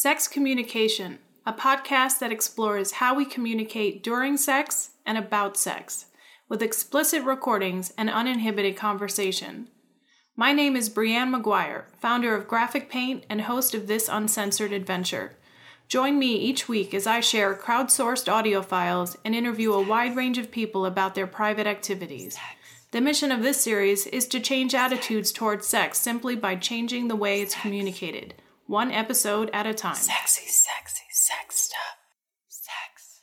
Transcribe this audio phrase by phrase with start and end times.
[0.00, 6.06] Sex Communication, a podcast that explores how we communicate during sex and about sex,
[6.48, 9.66] with explicit recordings and uninhibited conversation.
[10.36, 15.36] My name is Brianne McGuire, founder of Graphic Paint and host of this uncensored adventure.
[15.88, 20.38] Join me each week as I share crowdsourced audio files and interview a wide range
[20.38, 22.38] of people about their private activities.
[22.92, 27.16] The mission of this series is to change attitudes towards sex simply by changing the
[27.16, 28.34] way it's communicated,
[28.68, 29.94] one episode at a time.
[29.94, 31.96] Sexy, sexy, sex stuff.
[32.48, 33.20] Sex.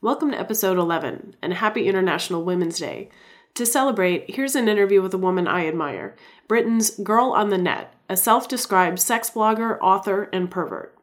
[0.00, 3.08] Welcome to episode 11 and happy International Women's Day.
[3.54, 6.14] To celebrate, here's an interview with a woman I admire
[6.46, 10.96] Britain's Girl on the Net, a self described sex blogger, author, and pervert.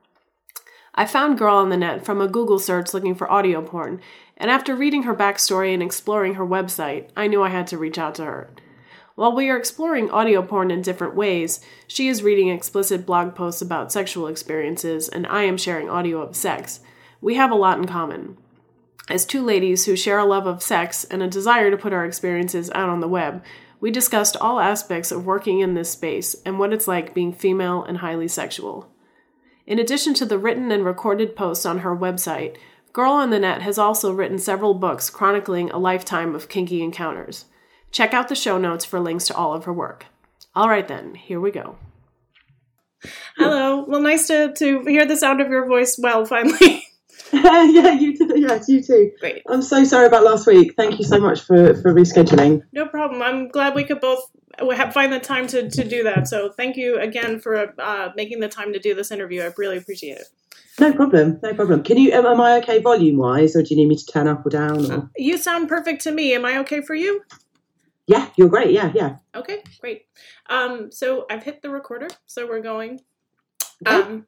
[0.95, 3.99] I found Girl on the Net from a Google search looking for audio porn,
[4.37, 7.97] and after reading her backstory and exploring her website, I knew I had to reach
[7.97, 8.49] out to her.
[9.15, 13.61] While we are exploring audio porn in different ways, she is reading explicit blog posts
[13.61, 16.79] about sexual experiences, and I am sharing audio of sex.
[17.21, 18.37] We have a lot in common.
[19.07, 22.05] As two ladies who share a love of sex and a desire to put our
[22.05, 23.43] experiences out on the web,
[23.79, 27.83] we discussed all aspects of working in this space and what it's like being female
[27.83, 28.89] and highly sexual.
[29.67, 32.57] In addition to the written and recorded posts on her website,
[32.93, 37.45] Girl on the Net has also written several books chronicling a lifetime of kinky encounters.
[37.93, 40.07] Check out the show notes for links to all of her work.
[40.55, 41.77] All right, then, here we go.
[43.37, 43.85] Hello.
[43.87, 46.83] Well, nice to, to hear the sound of your voice well, finally.
[47.33, 48.31] yeah, you too.
[48.35, 49.11] Yes, you too.
[49.19, 49.43] Great.
[49.47, 50.73] I'm so sorry about last week.
[50.75, 52.61] Thank you so much for, for rescheduling.
[52.73, 53.21] No problem.
[53.21, 54.29] I'm glad we could both
[54.91, 56.27] find the time to, to do that.
[56.27, 59.41] So thank you again for uh, making the time to do this interview.
[59.41, 60.27] I really appreciate it.
[60.79, 61.39] No problem.
[61.41, 61.83] No problem.
[61.83, 62.11] Can you?
[62.11, 64.91] Am I okay volume wise, or do you need me to turn up or down?
[64.91, 65.09] Or?
[65.15, 66.33] You sound perfect to me.
[66.33, 67.21] Am I okay for you?
[68.07, 68.71] Yeah, you're great.
[68.71, 69.17] Yeah, yeah.
[69.35, 70.05] Okay, great.
[70.49, 72.99] Um, so I've hit the recorder, so we're going.
[73.85, 73.95] Okay.
[73.95, 74.27] Um,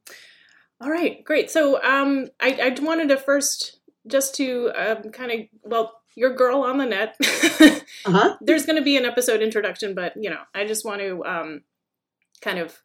[0.81, 1.49] all right, great.
[1.51, 6.61] So um, I, I wanted to first just to um, kind of well, your girl
[6.61, 7.17] on the net.
[8.05, 8.37] Uh huh.
[8.39, 11.63] There's going to be an episode introduction, but you know, I just want to um,
[12.41, 12.79] kind of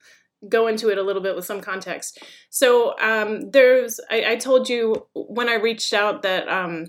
[0.48, 2.22] go into it a little bit with some context.
[2.48, 6.86] So um, there's, I, I told you when I reached out that um,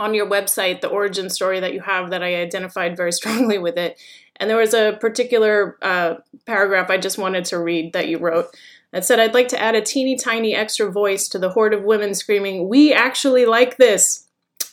[0.00, 3.76] on your website, the origin story that you have, that I identified very strongly with
[3.76, 4.00] it.
[4.36, 6.14] And there was a particular uh,
[6.46, 8.46] paragraph I just wanted to read that you wrote
[8.92, 11.84] that said, I'd like to add a teeny tiny extra voice to the horde of
[11.84, 14.26] women screaming, We actually like this.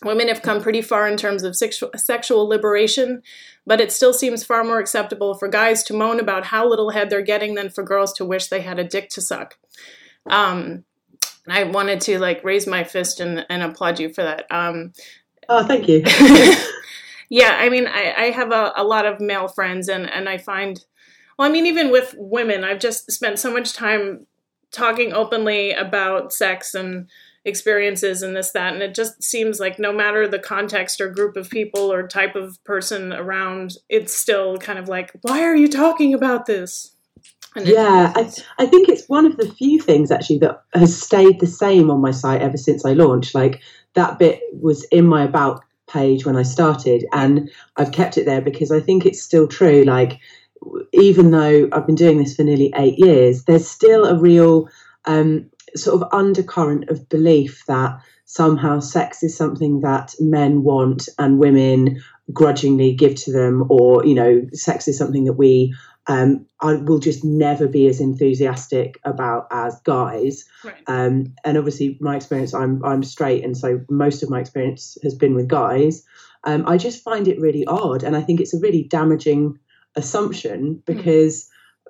[0.04, 3.22] Women have come pretty far in terms of sexual, sexual liberation,
[3.66, 7.10] but it still seems far more acceptable for guys to moan about how little head
[7.10, 9.58] they're getting than for girls to wish they had a dick to suck.
[10.28, 10.86] Um,
[11.54, 14.46] I wanted to like raise my fist and, and applaud you for that.
[14.52, 14.94] Um,
[15.50, 16.04] Oh, thank you.
[17.30, 20.38] yeah, I mean, I, I have a, a lot of male friends, and, and I
[20.38, 20.84] find,
[21.38, 24.28] well, I mean, even with women, I've just spent so much time
[24.72, 27.10] talking openly about sex and
[27.46, 31.38] experiences and this, that, and it just seems like no matter the context or group
[31.38, 35.70] of people or type of person around, it's still kind of like, why are you
[35.70, 36.97] talking about this?
[37.56, 41.48] Yeah, I, I think it's one of the few things actually that has stayed the
[41.48, 43.34] same on my site ever since I launched.
[43.34, 43.62] Like
[43.94, 48.42] that bit was in my about page when I started, and I've kept it there
[48.42, 49.84] because I think it's still true.
[49.84, 50.20] Like,
[50.92, 54.70] even though I've been doing this for nearly eight years, there's still a real
[55.06, 61.40] um, sort of undercurrent of belief that somehow sex is something that men want and
[61.40, 62.04] women
[62.34, 65.74] grudgingly give to them, or, you know, sex is something that we
[66.08, 70.46] um, I will just never be as enthusiastic about as guys.
[70.64, 70.76] right.
[70.88, 75.14] Um, and obviously, my experience, I'm I'm straight, and so most of my experience has
[75.14, 76.04] been with guys.
[76.46, 79.60] Um, I just find it really odd, and I think it's a really damaging
[79.96, 81.50] assumption because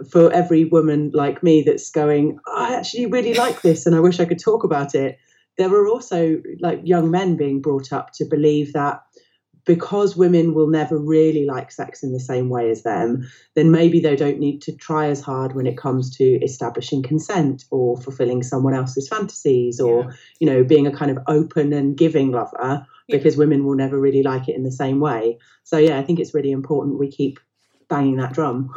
[0.10, 4.20] for every woman like me that's going, I actually really like this, and I wish
[4.20, 5.20] I could talk about it.
[5.60, 9.02] There are also like young men being brought up to believe that
[9.68, 14.00] because women will never really like sex in the same way as them, then maybe
[14.00, 18.42] they don't need to try as hard when it comes to establishing consent or fulfilling
[18.42, 20.12] someone else's fantasies or, Yeah.
[20.40, 23.18] you know, being a kind of open and giving lover Yeah.
[23.18, 25.38] because women will never really like it in the same way.
[25.64, 27.40] So, yeah, I think it's really important we keep
[27.90, 28.74] banging that drum.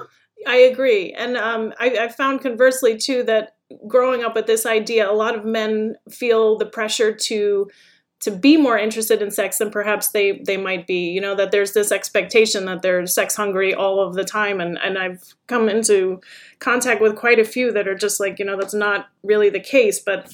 [0.46, 3.56] I agree, and um, I, I found conversely too that
[3.86, 7.68] growing up with this idea, a lot of men feel the pressure to
[8.20, 11.10] to be more interested in sex than perhaps they they might be.
[11.10, 14.78] You know that there's this expectation that they're sex hungry all of the time, and
[14.78, 16.20] and I've come into
[16.58, 19.60] contact with quite a few that are just like you know that's not really the
[19.60, 20.32] case, but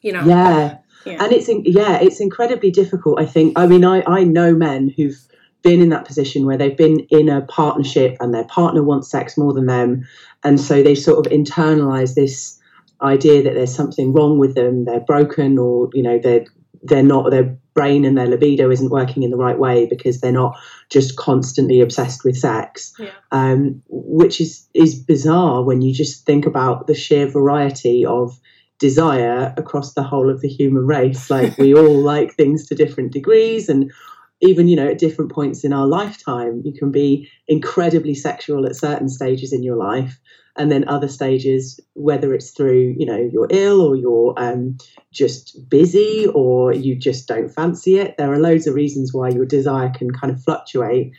[0.00, 0.78] you know Yeah.
[1.04, 1.24] yeah.
[1.24, 4.94] and it's in, yeah it's incredibly difficult i think i mean i i know men
[4.96, 5.18] who've
[5.62, 9.36] been in that position where they've been in a partnership and their partner wants sex
[9.36, 10.06] more than them
[10.44, 12.58] and so they sort of internalize this
[13.02, 16.44] idea that there's something wrong with them, they're broken, or you know they're
[16.88, 20.32] they're not their brain and their libido isn't working in the right way because they're
[20.32, 20.56] not
[20.90, 23.10] just constantly obsessed with sex, Yeah.
[23.30, 28.38] um, which is is bizarre when you just think about the sheer variety of
[28.78, 31.30] desire across the whole of the human race.
[31.30, 33.92] Like we all like things to different degrees and
[34.40, 38.76] even you know at different points in our lifetime you can be incredibly sexual at
[38.76, 40.20] certain stages in your life
[40.58, 44.76] and then other stages whether it's through you know you're ill or you're um,
[45.12, 49.46] just busy or you just don't fancy it there are loads of reasons why your
[49.46, 51.12] desire can kind of fluctuate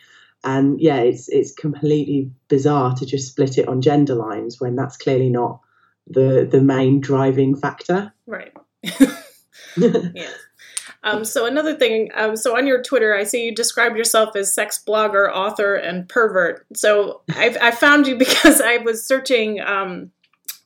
[0.44, 4.98] and yeah it's it's completely bizarre to just split it on gender lines when that's
[4.98, 5.60] clearly not
[6.08, 8.54] the the main driving factor Right.
[9.78, 10.30] yeah.
[11.04, 14.54] Um, so another thing, um, so on your Twitter, I see you describe yourself as
[14.54, 16.66] sex blogger, author, and pervert.
[16.76, 20.12] So I, I found you because I was searching um,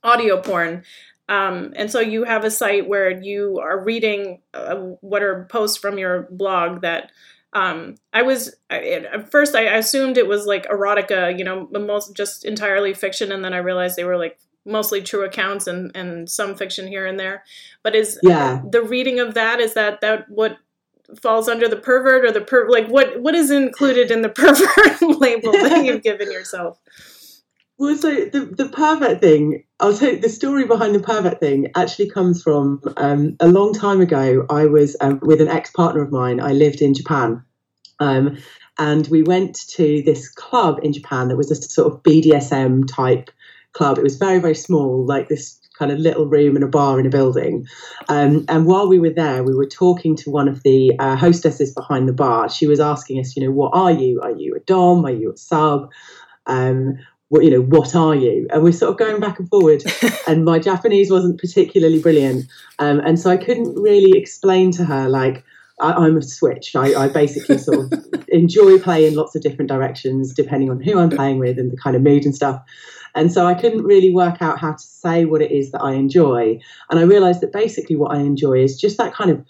[0.03, 0.83] audio porn.
[1.29, 5.77] Um, and so you have a site where you are reading uh, what are posts
[5.77, 7.11] from your blog that
[7.53, 12.45] um, I was at first I assumed it was like erotica, you know, most just
[12.45, 16.55] entirely fiction, and then I realized they were like mostly true accounts and and some
[16.55, 17.43] fiction here and there.
[17.83, 20.57] But is yeah the reading of that is that that what
[21.21, 25.19] falls under the pervert or the per like what what is included in the pervert
[25.19, 26.79] label that you've given yourself?
[27.79, 31.71] Well, so the, the pervert thing, I'll tell you, the story behind the pervert thing
[31.75, 34.45] actually comes from um, a long time ago.
[34.49, 37.43] I was um, with an ex partner of mine, I lived in Japan.
[37.99, 38.37] Um,
[38.77, 43.29] and we went to this club in Japan that was a sort of BDSM type
[43.73, 43.97] club.
[43.97, 47.05] It was very, very small, like this kind of little room and a bar in
[47.05, 47.65] a building.
[48.07, 51.73] Um, and while we were there, we were talking to one of the uh, hostesses
[51.73, 52.49] behind the bar.
[52.49, 54.21] She was asking us, you know, what are you?
[54.21, 55.05] Are you a Dom?
[55.05, 55.89] Are you a sub?
[56.45, 56.97] Um,
[57.29, 58.47] what, you know, what are you?
[58.51, 59.83] And we're sort of going back and forward.
[60.27, 62.45] and my Japanese wasn't particularly brilliant.
[62.77, 65.43] Um, and so I couldn't really explain to her, like,
[65.83, 66.75] I, I'm a switch.
[66.75, 71.09] I, I basically sort of enjoy playing lots of different directions depending on who I'm
[71.09, 72.61] playing with and the kind of mood and stuff.
[73.15, 75.93] And so I couldn't really work out how to say what it is that I
[75.93, 76.59] enjoy.
[76.89, 79.45] And I realized that basically what I enjoy is just that kind of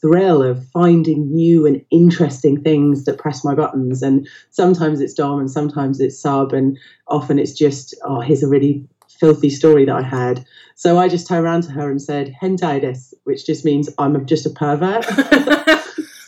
[0.00, 4.02] thrill of finding new and interesting things that press my buttons.
[4.02, 6.52] And sometimes it's Dom and sometimes it's sub.
[6.52, 8.86] And often it's just, oh, here's a really
[9.18, 10.44] filthy story that I had.
[10.76, 14.24] So I just turned around to her and said, hentai des, which just means I'm
[14.26, 15.04] just a pervert.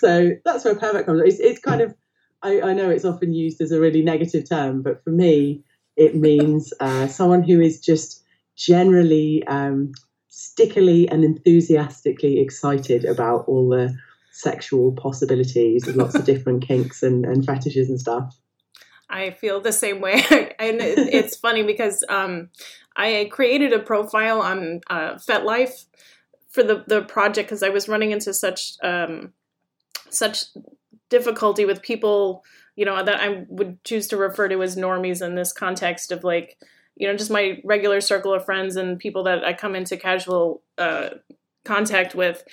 [0.01, 1.23] so that's where pervert comes.
[1.25, 1.95] It's, it's kind of,
[2.43, 5.63] I, I know it's often used as a really negative term, but for me,
[5.97, 8.25] it means uh, someone who is just
[8.57, 9.93] generally um,
[10.29, 13.95] stickily and enthusiastically excited about all the
[14.33, 18.35] sexual possibilities and lots of different kinks and, and fetishes and stuff.
[19.11, 20.23] I feel the same way,
[20.59, 22.49] and it's funny because um,
[22.97, 25.85] I created a profile on uh, FetLife
[26.49, 29.33] for the the project because I was running into such um,
[30.11, 30.45] such
[31.09, 32.45] difficulty with people,
[32.77, 36.25] you know, that I would choose to refer to as normies in this context of
[36.25, 36.59] like,
[36.97, 40.63] you know, just my regular circle of friends and people that I come into casual
[40.79, 41.11] uh,
[41.65, 42.45] contact with.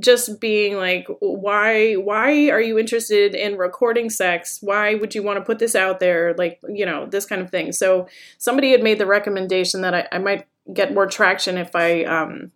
[0.00, 4.58] Just being like why why are you interested in recording sex?
[4.62, 6.32] Why would you want to put this out there?
[6.32, 7.72] Like you know this kind of thing.
[7.72, 8.08] So
[8.38, 12.52] somebody had made the recommendation that i, I might get more traction if i um,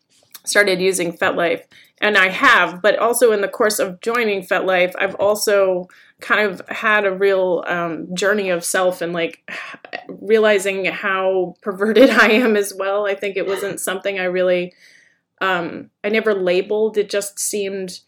[0.49, 1.62] started using FetLife,
[2.00, 2.83] and I have.
[2.83, 5.88] But also in the course of joining FetLife, I've also
[6.21, 9.49] kind of had a real um, journey of self and like
[10.09, 13.07] realizing how perverted I am as well.
[13.07, 14.73] I think it wasn't something I really,
[15.41, 16.97] um, I never labeled.
[16.97, 18.00] It just seemed,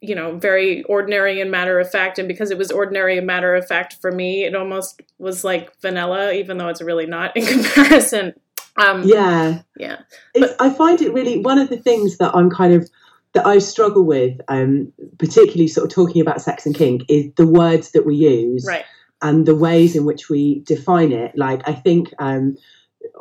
[0.00, 2.18] you know, very ordinary and matter of fact.
[2.18, 5.80] And because it was ordinary and matter of fact for me, it almost was like
[5.80, 8.34] vanilla, even though it's really not in comparison.
[8.76, 10.00] Um, yeah, yeah.
[10.34, 12.88] It's, I find it really one of the things that I'm kind of
[13.34, 17.46] that I struggle with, um, particularly sort of talking about sex and kink, is the
[17.46, 18.84] words that we use Right.
[19.22, 21.32] and the ways in which we define it.
[21.36, 22.56] Like I think um,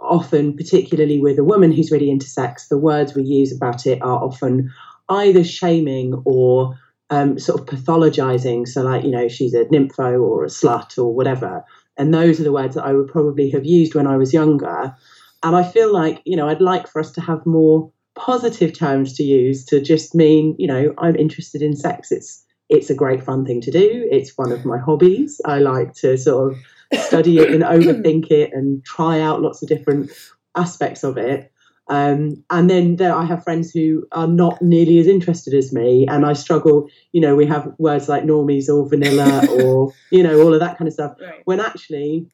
[0.01, 4.01] often, particularly with a woman who's really into sex, the words we use about it
[4.01, 4.71] are often
[5.09, 6.77] either shaming or
[7.09, 8.67] um, sort of pathologizing.
[8.67, 11.63] So, like you know, she's a nympho or a slut or whatever.
[11.97, 14.95] And those are the words that I would probably have used when I was younger.
[15.43, 19.13] And I feel like, you know, I'd like for us to have more positive terms
[19.13, 22.11] to use to just mean, you know, I'm interested in sex.
[22.11, 24.07] It's it's a great fun thing to do.
[24.09, 25.41] It's one of my hobbies.
[25.43, 29.67] I like to sort of study it and overthink it and try out lots of
[29.67, 30.09] different
[30.55, 31.51] aspects of it.
[31.89, 36.07] Um, and then there I have friends who are not nearly as interested as me,
[36.07, 36.89] and I struggle.
[37.11, 40.77] You know, we have words like normies or vanilla or you know all of that
[40.77, 41.17] kind of stuff.
[41.19, 41.41] Right.
[41.43, 42.27] When actually,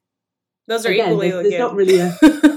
[0.67, 2.15] Those are again, equally there's, there's not really a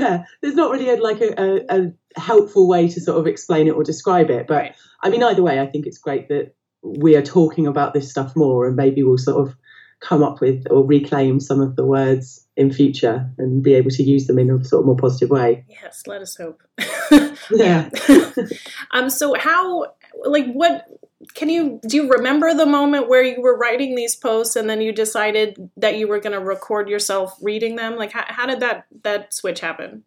[0.00, 3.68] yeah, there's not really a, like a, a, a helpful way to sort of explain
[3.68, 4.46] it or describe it.
[4.46, 4.74] But Right.
[5.02, 8.34] I mean, either way, I think it's great that we are talking about this stuff
[8.36, 9.54] more, and maybe we'll sort of
[10.00, 14.02] come up with or reclaim some of the words in future and be able to
[14.02, 15.64] use them in a sort of more positive way.
[15.68, 16.62] Yes, let us hope.
[17.50, 17.90] Yeah.
[18.92, 19.10] um.
[19.10, 19.86] So how?
[20.24, 20.86] Like, what?
[21.34, 21.96] Can you do?
[21.96, 25.96] You remember the moment where you were writing these posts and then you decided that
[25.96, 27.96] you were going to record yourself reading them?
[27.96, 30.04] Like, how, how did that that switch happen?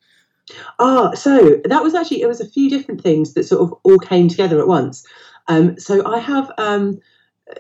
[0.80, 4.00] Ah, so that was actually it was a few different things that sort of all
[4.00, 5.06] came together at once.
[5.48, 7.00] Um, so I have um,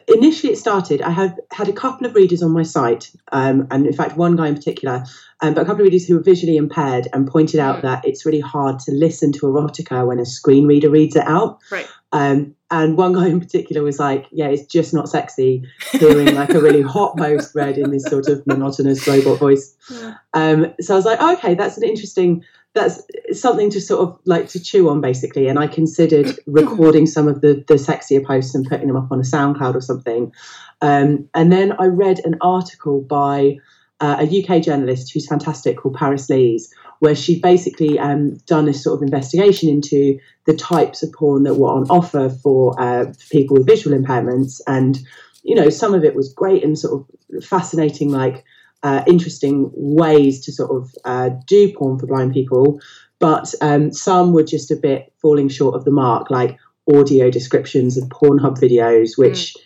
[0.07, 1.01] initially it started.
[1.01, 4.35] I had had a couple of readers on my site, um, and in fact one
[4.35, 5.05] guy in particular,
[5.41, 7.81] um, but a couple of readers who were visually impaired and pointed out Mm.
[7.83, 11.59] that it's really hard to listen to erotica when a screen reader reads it out.
[11.71, 11.87] Right.
[12.11, 16.49] Um, and one guy in particular was like, "Yeah, it's just not sexy hearing like
[16.49, 20.15] a really hot post read in this sort of monotonous robot voice." Yeah.
[20.33, 24.19] Um, so I was like, oh, okay, that's an interesting, that's something to sort of
[24.25, 25.47] like to chew on basically.
[25.47, 29.19] And I considered recording some of the, the sexier posts and putting them up on
[29.19, 30.33] a SoundCloud or something.
[30.81, 33.57] Um, and then I read an article by
[33.99, 36.73] uh, a UK journalist who's fantastic called Paris Lees,
[37.03, 41.55] where she basically um, done a sort of investigation into the types of porn that
[41.55, 44.61] were on offer for, uh, for people with visual impairments.
[44.67, 44.97] And,
[45.43, 48.45] you know, some of it was great and sort of fascinating, like,
[48.83, 52.79] uh, interesting ways to sort of uh, do porn for blind people,
[53.19, 56.57] but um, some were just a bit falling short of the mark, like
[56.87, 59.57] audio descriptions of Pornhub videos, which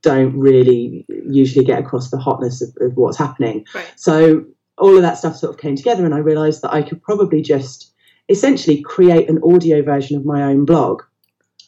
[0.00, 3.66] don't really usually get across the hotness of, of what's happening.
[3.74, 3.92] Right.
[3.96, 4.46] So
[4.78, 7.42] all of that stuff sort of came together, and I realised that I could probably
[7.42, 7.92] just
[8.28, 11.02] essentially create an audio version of my own blog.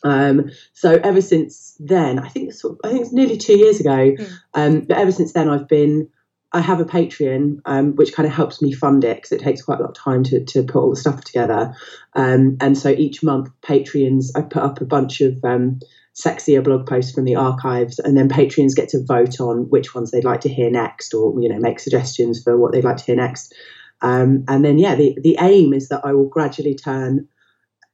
[0.02, 3.56] Um, so ever since then, I think it's sort of, I think it's nearly two
[3.56, 3.90] years ago.
[3.90, 4.38] Mm.
[4.54, 6.08] Um, but ever since then, I've been
[6.52, 9.62] I have a Patreon, um, which kind of helps me fund it because it takes
[9.62, 11.74] quite a lot of time to, to put all the stuff together.
[12.14, 15.80] Um, and so each month, Patreons, I put up a bunch of um,
[16.18, 20.10] sexier blog posts from the archives, and then Patreons get to vote on which ones
[20.10, 23.04] they'd like to hear next, or you know, make suggestions for what they'd like to
[23.04, 23.54] hear next.
[24.00, 27.28] Um, and then, yeah, the the aim is that I will gradually turn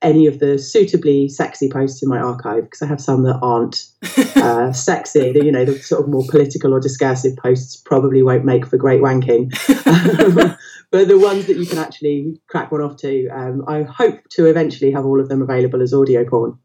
[0.03, 3.87] any of the suitably sexy posts in my archive because I have some that aren't
[4.37, 5.33] uh, sexy.
[5.33, 8.77] The, you know, the sort of more political or discursive posts probably won't make for
[8.77, 9.51] great wanking.
[10.91, 14.47] but the ones that you can actually crack one off to, um, I hope to
[14.47, 16.59] eventually have all of them available as audio porn.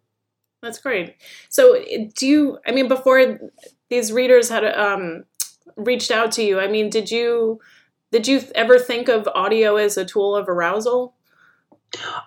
[0.61, 1.15] That's great.
[1.49, 1.83] So,
[2.15, 2.59] do you?
[2.65, 3.39] I mean, before
[3.89, 5.23] these readers had um,
[5.75, 7.59] reached out to you, I mean, did you
[8.11, 11.15] did you ever think of audio as a tool of arousal?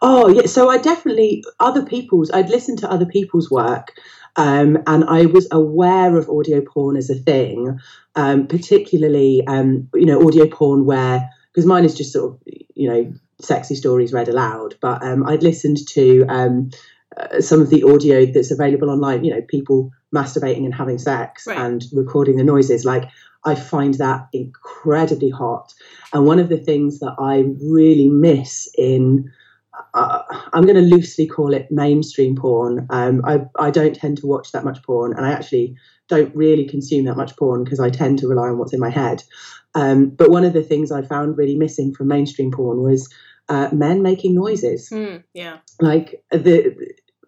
[0.01, 0.47] Oh, yeah.
[0.47, 3.93] So I definitely, other people's, I'd listened to other people's work.
[4.37, 7.79] Um, and I was aware of audio porn as a thing,
[8.17, 12.41] um, particularly, um, you know, audio porn where, because mine is just sort of,
[12.75, 16.71] you know, sexy stories read aloud, but um, I'd listened to um,
[17.16, 21.47] uh, some of the audio that's available online, you know, people masturbating and having sex
[21.47, 21.59] Right.
[21.59, 22.85] and recording the noises.
[22.85, 23.09] Like,
[23.45, 25.73] I find that incredibly hot.
[26.12, 29.31] And one of the things that I really miss in
[29.95, 32.87] uh, I'm going to loosely call it mainstream porn.
[32.90, 35.76] Um, I, I don't tend to watch that much porn, and I actually
[36.09, 38.90] don't really consume that much porn because I tend to rely on what's in my
[38.90, 39.23] head.
[39.75, 43.09] Um, but one of the things I found really missing from mainstream porn was
[43.49, 45.59] uh, men making noises, Hmm, yeah.
[45.81, 46.76] like the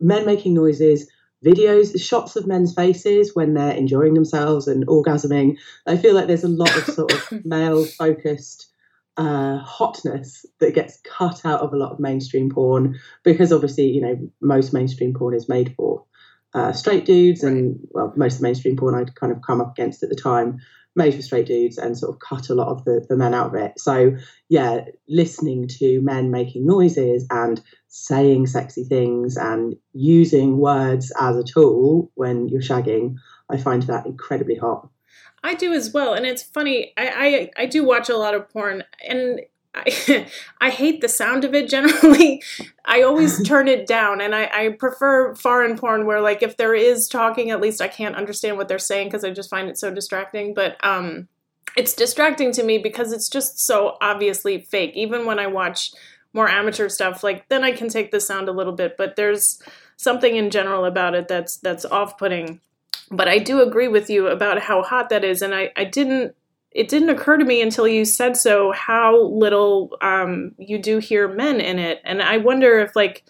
[0.00, 1.08] men making noises.
[1.44, 5.58] Videos, shots of men's faces when they're enjoying themselves and orgasming.
[5.86, 8.68] I feel like there's a lot of sort of male focused
[9.16, 14.00] uh, hotness that gets cut out of a lot of mainstream porn because obviously you
[14.00, 16.04] know most mainstream porn is made for
[16.54, 19.72] uh, straight dudes and well most of the mainstream porn I'd kind of come up
[19.72, 20.58] against at the time
[20.96, 23.48] made for straight dudes and sort of cut a lot of the, the men out
[23.48, 24.16] of it so
[24.48, 27.60] yeah listening to men making noises and
[27.96, 33.16] saying sexy things and using words as a tool when you're shagging
[33.48, 34.88] I find that incredibly hot
[35.44, 36.94] I do as well, and it's funny.
[36.96, 39.42] I I, I do watch a lot of porn, and
[39.74, 40.26] I
[40.58, 41.68] I hate the sound of it.
[41.68, 42.42] Generally,
[42.86, 46.74] I always turn it down, and I I prefer foreign porn where like if there
[46.74, 49.76] is talking, at least I can't understand what they're saying because I just find it
[49.76, 50.54] so distracting.
[50.54, 51.28] But um,
[51.76, 54.92] it's distracting to me because it's just so obviously fake.
[54.94, 55.92] Even when I watch
[56.34, 59.62] more amateur stuff, like then I can take the sound a little bit, but there's
[59.96, 62.60] something in general about it that's that's off putting
[63.10, 66.34] but I do agree with you about how hot that is, and I, I didn't.
[66.70, 71.28] It didn't occur to me until you said so how little um, you do hear
[71.28, 73.24] men in it, and I wonder if like,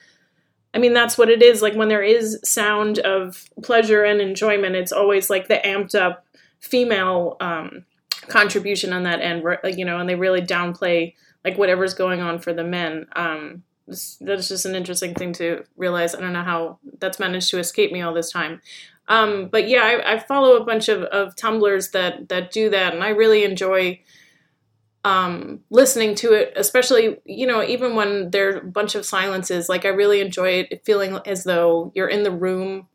[0.72, 1.60] I mean that's what it is.
[1.60, 6.26] Like when there is sound of pleasure and enjoyment, it's always like the amped up
[6.60, 7.84] female um,
[8.28, 9.44] contribution on that end,
[9.76, 11.12] you know, and they really downplay
[11.44, 13.06] like whatever's going on for the men.
[13.14, 16.14] Um, that's just an interesting thing to realize.
[16.14, 18.62] I don't know how that's managed to escape me all this time.
[19.08, 22.94] Um, but yeah, I, I, follow a bunch of, of Tumblrs that that do that,
[22.94, 24.00] and I really enjoy
[25.04, 29.68] um, listening to it, especially you know even when there are a bunch of silences.
[29.68, 32.88] Like I really enjoy it, feeling as though you're in the room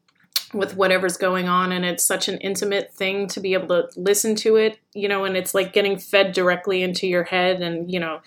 [0.53, 4.35] with whatever's going on, and it's such an intimate thing to be able to listen
[4.35, 4.79] to it.
[4.93, 8.21] You know, and it's like getting fed directly into your head, and you know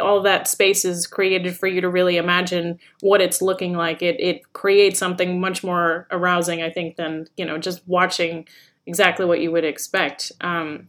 [0.00, 4.02] all that space is created for you to really imagine what it's looking like.
[4.02, 8.46] It it creates something much more arousing, I think, than you know just watching
[8.86, 10.32] exactly what you would expect.
[10.40, 10.88] Um,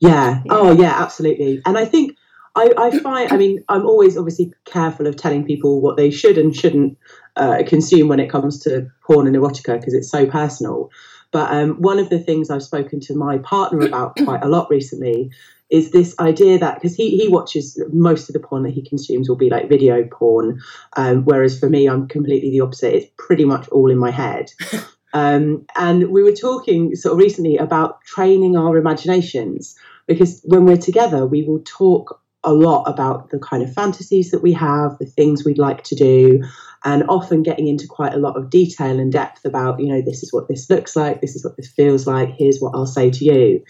[0.00, 0.42] yeah.
[0.44, 0.52] yeah.
[0.52, 0.94] Oh, yeah.
[1.02, 1.62] Absolutely.
[1.64, 2.16] And I think
[2.54, 3.32] I, I find.
[3.32, 6.98] I mean, I'm always obviously careful of telling people what they should and shouldn't
[7.36, 10.90] uh, consume when it comes to porn and erotica because it's so personal.
[11.30, 14.70] But um, one of the things I've spoken to my partner about quite a lot
[14.70, 15.30] recently
[15.70, 19.28] is this idea that because he, he watches most of the porn that he consumes
[19.28, 20.60] will be like video porn,
[20.96, 22.94] um, whereas for me, I'm completely the opposite.
[22.94, 24.52] It's pretty much all in my head.
[25.14, 29.76] Um, and we were talking sort of recently about training our imaginations
[30.08, 34.42] because when we're together, we will talk a lot about the kind of fantasies that
[34.42, 36.42] we have, the things we'd like to do,
[36.84, 40.22] and often getting into quite a lot of detail and depth about, you know, this
[40.22, 43.10] is what this looks like, this is what this feels like, here's what I'll say
[43.10, 43.64] to you.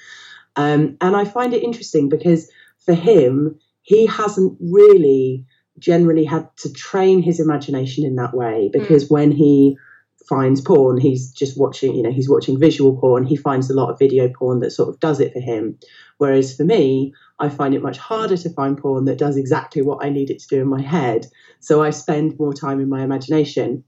[0.57, 2.51] Um, and I find it interesting because
[2.85, 5.45] for him, he hasn't really
[5.79, 9.11] generally had to train his imagination in that way because mm.
[9.11, 9.77] when he
[10.27, 13.91] finds porn he's just watching you know he's watching visual porn he finds a lot
[13.91, 15.79] of video porn that sort of does it for him.
[16.19, 20.05] Whereas for me i find it much harder to find porn that does exactly what
[20.05, 21.27] i need it to do in my head.
[21.61, 23.85] So i spend more time in my imagination.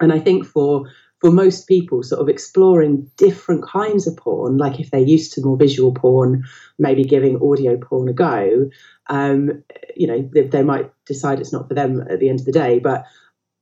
[0.00, 0.86] And i think for
[1.24, 5.40] for most people, sort of exploring different kinds of porn, like if they're used to
[5.40, 6.44] more visual porn,
[6.78, 8.68] maybe giving audio porn a go,
[9.08, 9.62] um,
[9.96, 12.52] you know, they, they, might decide it's not for them at the end of the
[12.52, 12.78] day.
[12.78, 13.04] But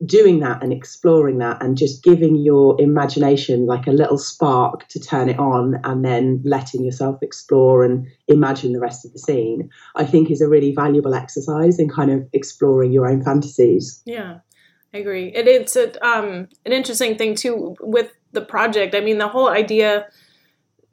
[0.05, 4.99] doing that and exploring that and just giving your imagination like a little spark to
[4.99, 9.69] turn it on and then letting yourself explore and imagine the rest of the scene,
[9.95, 14.01] I think is a really valuable exercise in kind of exploring your own fantasies.
[14.05, 14.39] Yeah.
[14.93, 15.31] I agree.
[15.33, 18.93] And it's a, um, an interesting thing too with the project.
[18.93, 20.07] I mean, the whole idea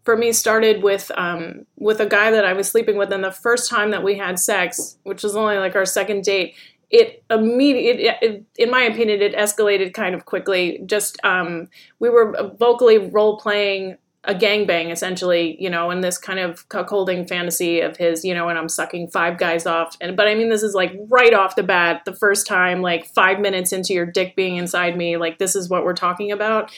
[0.05, 3.31] for me started with um, with a guy that I was sleeping with, and the
[3.31, 6.55] first time that we had sex, which was only like our second date,
[6.91, 10.81] it immediately, in my opinion, it escalated kind of quickly.
[10.87, 11.69] Just um,
[12.01, 17.27] we were vocally role playing a gangbang essentially, you know, in this kind of cuckolding
[17.27, 19.97] fantasy of his, you know, and I'm sucking five guys off.
[20.01, 23.07] And but I mean, this is like right off the bat, the first time, like
[23.07, 26.71] five minutes into your dick being inside me, like this is what we're talking about.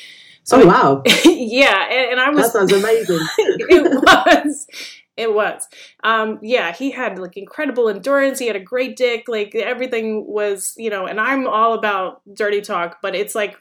[0.45, 1.03] So oh wow!
[1.25, 3.21] yeah, and, and, I was that sounds amazing.
[3.39, 4.67] it was.
[5.17, 5.69] It was.
[6.03, 8.39] Um, yeah, he had like incredible endurance.
[8.39, 9.25] He had a great dick.
[9.29, 13.57] Like everything was, you know, and I'm all about dirty talk, but it's like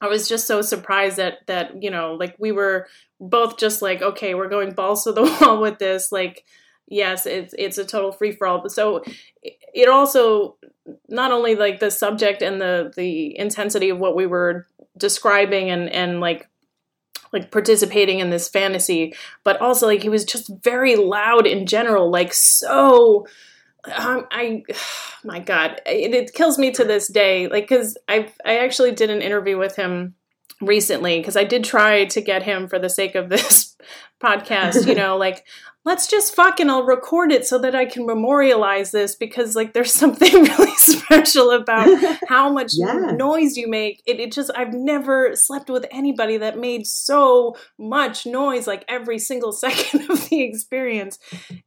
[0.00, 2.86] I was just so surprised that that you know like we were
[3.20, 6.44] both just like okay we're going balls to the wall with this like
[6.88, 9.02] yes it's it's a total free for all so
[9.42, 10.56] it also
[11.08, 15.88] not only like the subject and the the intensity of what we were describing and
[15.90, 16.48] and like
[17.32, 19.14] like participating in this fantasy
[19.44, 23.26] but also like he was just very loud in general like so
[23.96, 24.62] um, I,
[25.24, 27.48] my God, it, it, kills me to this day.
[27.48, 30.14] Like, cause I, I actually did an interview with him
[30.60, 33.76] recently because I did try to get him for the sake of this
[34.22, 34.86] podcast.
[34.86, 35.44] You know, like
[35.84, 39.92] let's just fucking I'll record it so that I can memorialize this because like there's
[40.04, 41.88] something really special about
[42.28, 43.12] how much yeah.
[43.12, 44.02] noise you make.
[44.06, 49.18] It, it just I've never slept with anybody that made so much noise like every
[49.18, 51.18] single second of the experience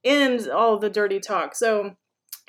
[0.03, 1.55] and all the dirty talk.
[1.55, 1.95] So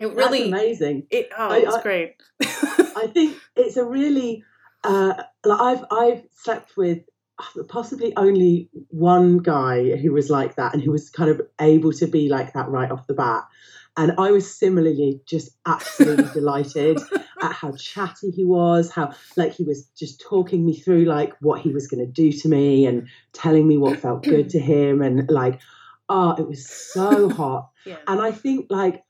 [0.00, 1.06] it really That's amazing.
[1.10, 2.14] It oh, I, it's I, great.
[2.42, 4.44] I think it's a really
[4.82, 5.14] uh,
[5.44, 7.00] like I've I've slept with
[7.68, 12.07] possibly only one guy who was like that and who was kind of able to
[12.07, 13.44] be like that right off the bat.
[13.96, 16.98] And I was similarly just absolutely delighted
[17.40, 21.61] at how chatty he was, how like he was just talking me through like what
[21.61, 25.00] he was going to do to me and telling me what felt good to him
[25.00, 25.61] and like
[26.09, 27.70] oh it was so hot.
[27.87, 27.98] Yeah.
[28.07, 29.04] And I think like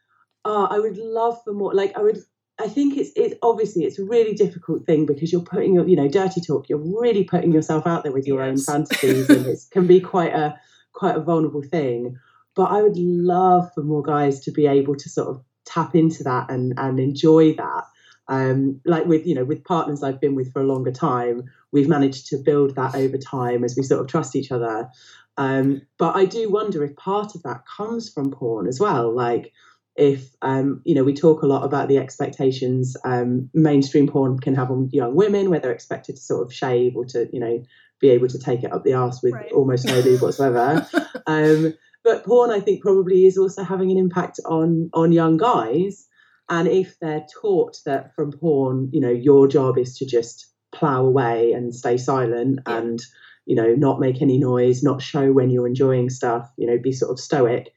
[0.45, 1.75] oh, I would love for more.
[1.75, 2.19] Like I would,
[2.61, 5.97] I think it's it's obviously it's a really difficult thing because you're putting your you
[5.97, 6.69] know dirty talk.
[6.69, 8.69] You're really putting yourself out there with your yes.
[8.69, 10.59] own fantasies, and it can be quite a
[10.93, 12.17] quite a vulnerable thing.
[12.55, 16.23] But I would love for more guys to be able to sort of tap into
[16.25, 17.85] that and and enjoy that.
[18.29, 21.89] Um, like with you know with partners I've been with for a longer time, we've
[21.89, 24.89] managed to build that over time as we sort of trust each other.
[25.37, 29.13] Um, but I do wonder if part of that comes from porn as well.
[29.13, 29.53] Like
[29.97, 34.55] if um, you know we talk a lot about the expectations um, mainstream porn can
[34.55, 37.63] have on young women where they're expected to sort of shave or to you know
[38.01, 39.53] be able to take it up the arse with Right.
[39.53, 40.87] almost no lube whatsoever
[41.27, 46.07] um, but porn i think probably is also having an impact on on young guys
[46.51, 51.05] and if they're taught that from porn you know your job is to just plow
[51.07, 52.79] away and stay silent Yeah.
[52.79, 53.01] and
[53.47, 56.93] you know not make any noise not show when you're enjoying stuff you know be
[56.93, 57.73] sort of stoic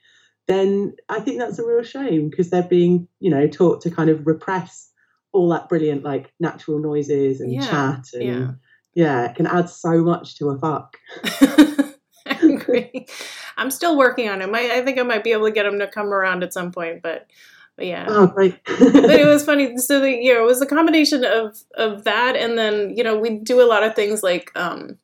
[0.47, 4.09] then i think that's a real shame because they're being you know taught to kind
[4.09, 4.89] of repress
[5.33, 8.51] all that brilliant like natural noises and Yeah, chat and yeah.
[8.93, 9.25] yeah.
[9.29, 10.97] it can add so much to a fuck
[12.29, 13.07] I agree.
[13.57, 14.53] I'm still working on him.
[14.53, 16.71] I, I think I might be able to get him to come around at some
[16.71, 17.27] point, but,
[17.75, 18.05] but yeah.
[18.07, 19.77] oh great but it was funny.
[19.77, 23.17] So the you know, it was a combination of of that, and then you know,
[23.17, 24.97] we do a lot of things like um,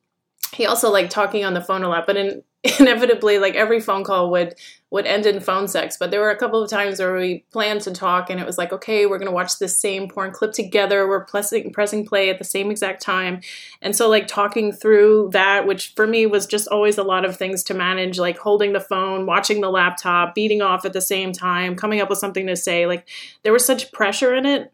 [0.52, 2.42] he also liked talking on the phone a lot, but in,
[2.80, 4.54] inevitably, like every phone call would
[4.90, 5.96] would end in phone sex.
[5.98, 8.56] But there were a couple of times where we planned to talk, and it was
[8.56, 11.06] like, okay, we're gonna watch this same porn clip together.
[11.06, 13.40] We're pressing pressing play at the same exact time,
[13.82, 17.36] and so like talking through that, which for me was just always a lot of
[17.36, 21.32] things to manage, like holding the phone, watching the laptop, beating off at the same
[21.32, 23.06] time, coming up with something to say, like
[23.42, 24.72] there was such pressure in it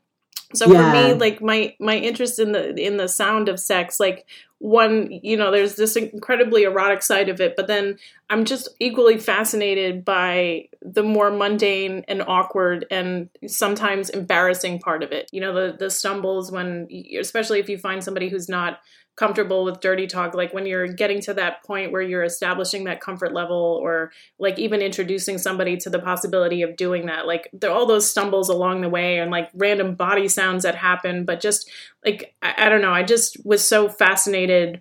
[0.55, 4.27] so for me like my my interest in the in the sound of sex like
[4.61, 9.19] one you know there's this incredibly erotic side of it but then i'm just equally
[9.19, 15.29] fascinated by the more mundane and awkward and sometimes embarrassing part of it.
[15.33, 18.81] You know the the stumbles when especially if you find somebody who's not
[19.21, 23.03] comfortable with dirty talk like when you're getting to that point where you're establishing that
[23.03, 27.85] comfort level or like even introducing somebody to the possibility of doing that like all
[27.85, 31.71] those stumbles along the way and like random body sounds that happen but just
[32.03, 34.81] like I, I don't know i just was so fascinated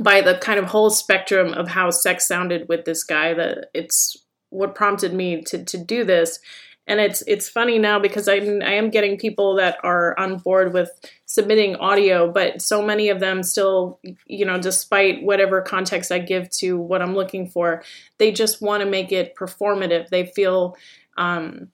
[0.00, 4.16] by the kind of whole spectrum of how sex sounded with this guy that it's
[4.50, 6.40] what prompted me to to do this
[6.86, 10.72] and it's it's funny now because I I am getting people that are on board
[10.72, 10.90] with
[11.26, 16.50] submitting audio, but so many of them still, you know, despite whatever context I give
[16.58, 17.82] to what I'm looking for,
[18.18, 20.08] they just want to make it performative.
[20.08, 20.76] They feel
[21.16, 21.68] um,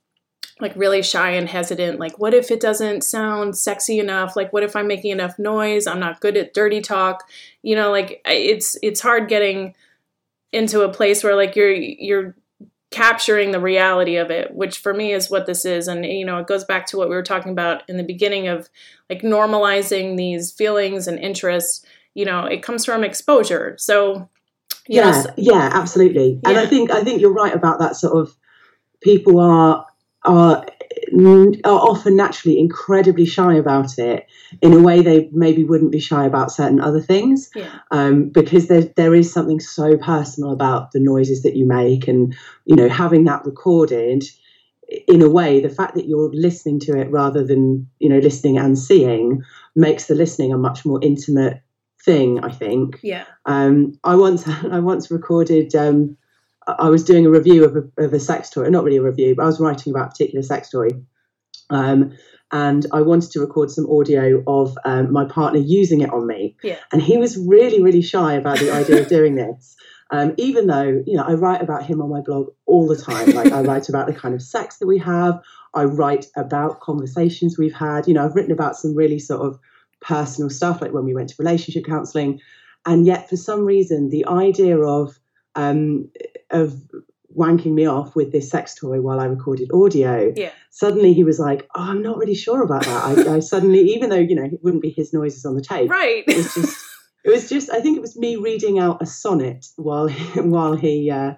[0.60, 1.98] like really shy and hesitant.
[1.98, 4.36] Like, what if it doesn't sound sexy enough?
[4.36, 5.86] Like, what if I'm making enough noise?
[5.86, 7.24] I'm not good at dirty talk.
[7.62, 9.74] You know, like it's it's hard getting
[10.52, 12.34] into a place where like you're you're
[12.90, 16.38] capturing the reality of it which for me is what this is and you know
[16.38, 18.70] it goes back to what we were talking about in the beginning of
[19.10, 24.28] like normalizing these feelings and interests you know it comes from exposure so
[24.88, 26.40] know, yeah, yeah, absolutely.
[26.44, 27.96] And I think I think you're right about that.
[27.96, 28.34] Sort of
[29.02, 29.86] people are
[30.24, 30.64] are
[31.64, 34.26] are often naturally incredibly shy about it
[34.62, 37.50] in a way they maybe wouldn't be shy about certain other things.
[37.54, 37.78] Yeah.
[37.90, 42.34] Um, because there there is something so personal about the noises that you make and
[42.64, 44.24] you know having that recorded
[45.06, 48.58] in a way the fact that you're listening to it rather than you know listening
[48.58, 49.42] and seeing
[49.76, 51.60] makes the listening a much more intimate
[52.04, 53.00] thing i think.
[53.02, 53.24] Yeah.
[53.44, 55.74] Um, I once I once recorded.
[55.74, 56.16] Um,
[56.78, 59.34] I was doing a review of a, of a sex toy, not really a review,
[59.34, 60.88] but I was writing about a particular sex toy,
[61.70, 62.12] um,
[62.52, 66.56] and I wanted to record some audio of um, my partner using it on me.
[66.62, 66.78] Yeah.
[66.92, 69.76] And he was really, really shy about the idea of doing this.
[70.10, 73.30] Um, even though you know I write about him on my blog all the time,
[73.30, 75.40] like I write about the kind of sex that we have,
[75.74, 78.08] I write about conversations we've had.
[78.08, 79.58] You know, I've written about some really sort of
[80.00, 82.40] personal stuff, like when we went to relationship counselling,
[82.86, 85.18] and yet for some reason the idea of
[85.54, 86.08] um,
[86.50, 86.74] of
[87.36, 90.50] wanking me off with this sex toy while I recorded audio, Yeah.
[90.70, 94.08] suddenly he was like, "Oh, I'm not really sure about that." I, I suddenly, even
[94.10, 96.76] though you know it wouldn't be his noises on the tape, right it was just
[97.24, 100.74] it was just I think it was me reading out a sonnet while he, while
[100.74, 101.34] he uh,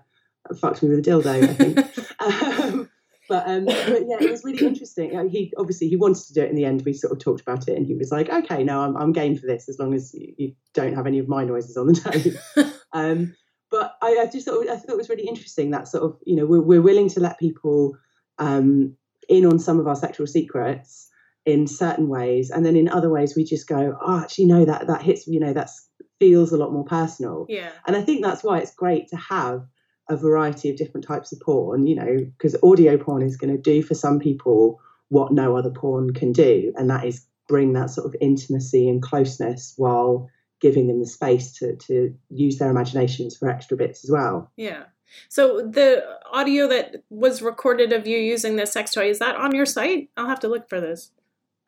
[0.60, 1.26] fucked me with a dildo.
[1.48, 1.78] I think.
[2.20, 2.88] um,
[3.28, 3.76] but, um, but
[4.08, 5.16] yeah, it was really interesting.
[5.16, 6.82] Uh, He obviously he wanted to do it in the end.
[6.84, 9.36] We sort of talked about it, and he was like, "Okay, no, I'm, I'm game
[9.36, 11.94] for this as long as you, you don't have any of my noises on the
[11.94, 13.34] tape." um,
[13.70, 16.36] but I, I just thought I thought it was really interesting that sort of you
[16.36, 17.96] know we're, we're willing to let people
[18.38, 18.96] um,
[19.28, 21.08] in on some of our sexual secrets
[21.46, 24.86] in certain ways, and then in other ways we just go, "Oh, actually, no, that
[24.86, 28.42] that hits you know that's feels a lot more personal." yeah And I think that's
[28.42, 29.66] why it's great to have
[30.08, 33.62] a variety of different types of porn, you know, because audio porn is going to
[33.62, 37.90] do for some people what no other porn can do, and that is bring that
[37.90, 40.28] sort of intimacy and closeness while
[40.60, 44.50] giving them the space to, to use their imaginations for extra bits as well.
[44.56, 44.84] yeah
[45.28, 49.54] so the audio that was recorded of you using this sex toy is that on
[49.54, 51.10] your site i'll have to look for this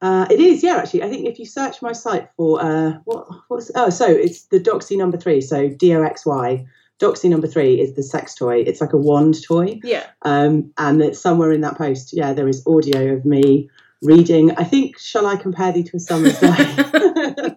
[0.03, 1.05] Uh, it is, yeah, actually.
[1.05, 4.59] I think if you search my site for uh, what what's oh, so it's the
[4.59, 6.67] Doxy number three, so D O X Y
[6.99, 8.65] Doxy number three is the sex toy.
[8.67, 9.79] It's like a wand toy.
[9.85, 10.07] Yeah.
[10.23, 13.71] Um, and it's somewhere in that post, yeah, there is audio of me
[14.03, 14.51] reading.
[14.57, 17.52] I think, shall I compare thee to a summer's day?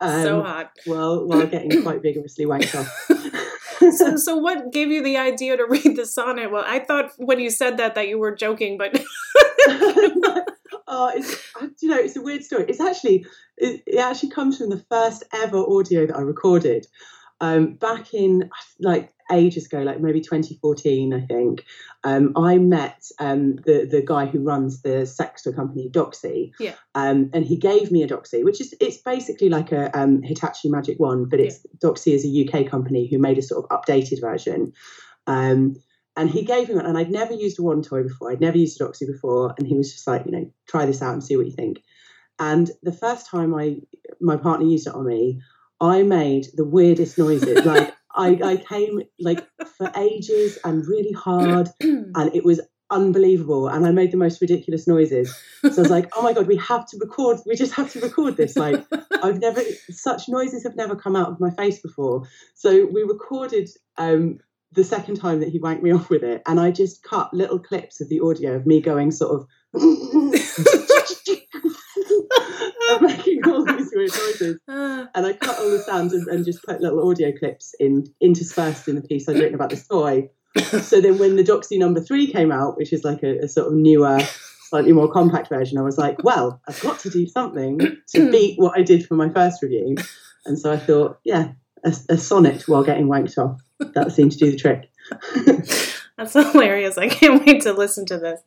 [0.00, 0.70] Um, so hot.
[0.86, 3.96] While, while getting quite vigorously wanked off.
[3.96, 6.50] so, so what gave you the idea to read the sonnet?
[6.50, 8.94] Well, I thought when you said that that you were joking, but
[10.86, 12.66] oh, it's, you know, it's a weird story.
[12.68, 16.86] It's actually, it, it actually comes from the first ever audio that I recorded
[17.40, 21.64] um, back in like ages ago, like maybe 2014, I think.
[22.04, 26.52] Um, I met um, the the guy who runs the Sextor company, Doxy.
[26.58, 26.74] Yeah.
[26.94, 30.68] Um, and he gave me a Doxy, which is it's basically like a um, Hitachi
[30.68, 31.88] Magic Wand, but it's yeah.
[31.88, 34.72] Doxy is a UK company who made a sort of updated version.
[35.26, 35.76] Um,
[36.16, 38.32] and he gave me one, and I'd never used a wand toy before.
[38.32, 41.02] I'd never used a Doxy before, and he was just like, you know, try this
[41.02, 41.82] out and see what you think.
[42.38, 43.76] And the first time I
[44.20, 45.40] my partner used it on me,
[45.80, 47.64] I made the weirdest noises.
[47.64, 49.46] like I, I came like
[49.76, 53.68] for ages and really hard, and it was unbelievable.
[53.68, 55.34] And I made the most ridiculous noises.
[55.62, 57.38] So I was like, oh my god, we have to record.
[57.46, 58.56] We just have to record this.
[58.56, 58.84] Like
[59.22, 62.26] I've never such noises have never come out of my face before.
[62.54, 64.38] So we recorded um,
[64.72, 67.58] the second time that he wanked me off with it, and I just cut little
[67.58, 69.46] clips of the audio of me going sort of.
[73.00, 74.58] making all these weird noises.
[74.68, 75.08] Ah.
[75.14, 78.88] And I cut all the sounds and, and, just put little audio clips in interspersed
[78.88, 80.30] in the piece I'd written about this toy.
[80.82, 83.68] so then when the Doxy number three came out, which is like a, a sort
[83.68, 84.20] of newer,
[84.68, 87.80] slightly more compact version, I was like, well, I've got to do something
[88.14, 89.96] to beat what I did for my first review.
[90.46, 91.52] And so I thought, yeah,
[91.84, 93.60] a, a sonnet while getting wanked off.
[93.94, 94.90] That seemed to do the trick.
[96.20, 96.98] That's hilarious.
[96.98, 98.40] I can't wait to listen to this.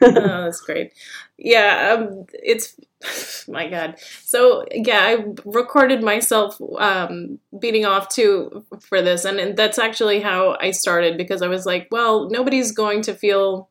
[0.00, 0.10] Oh,
[0.44, 0.94] that's great.
[1.36, 2.74] Yeah, um, it's
[3.48, 3.96] my God.
[4.22, 10.20] So yeah, I recorded myself um, beating off too for this, and, and that's actually
[10.20, 13.68] how I started because I was like, well, nobody's going to feel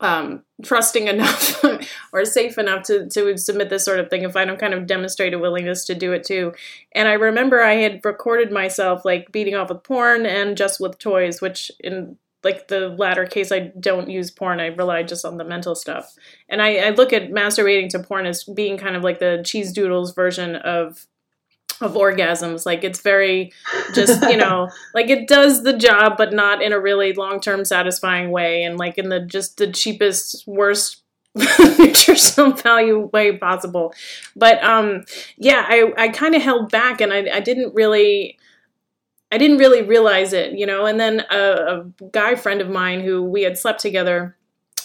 [0.00, 1.64] um, trusting enough
[2.12, 4.86] or safe enough to, to submit this sort of thing if I don't kind of
[4.86, 6.52] demonstrate a willingness to do it too.
[6.92, 10.98] And I remember I had recorded myself like beating off with porn and just with
[10.98, 14.60] toys, which in like the latter case, I don't use porn.
[14.60, 16.14] I rely just on the mental stuff.
[16.48, 19.72] And I, I look at masturbating to porn as being kind of like the cheese
[19.72, 21.06] doodles version of
[21.80, 22.66] of orgasms.
[22.66, 23.52] Like it's very
[23.94, 27.64] just, you know, like it does the job, but not in a really long term
[27.64, 31.02] satisfying way and like in the just the cheapest, worst
[31.78, 33.94] nutritional value way possible.
[34.34, 35.04] But um
[35.36, 38.37] yeah, I, I kind of held back and I, I didn't really
[39.30, 40.86] I didn't really realize it, you know.
[40.86, 44.38] And then a, a guy friend of mine who we had slept together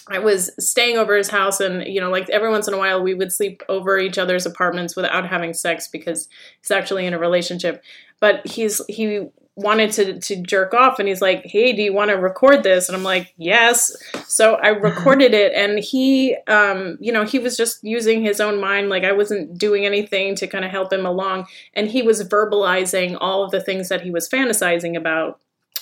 [0.09, 3.01] I was staying over his house, and you know, like every once in a while,
[3.01, 6.27] we would sleep over each other's apartments without having sex because
[6.61, 7.81] he's actually in a relationship.
[8.19, 12.09] But he's he wanted to to jerk off and he's like hey do you want
[12.09, 17.11] to record this and i'm like yes so i recorded it and he um you
[17.11, 20.65] know he was just using his own mind like i wasn't doing anything to kind
[20.65, 24.27] of help him along and he was verbalizing all of the things that he was
[24.27, 25.39] fantasizing about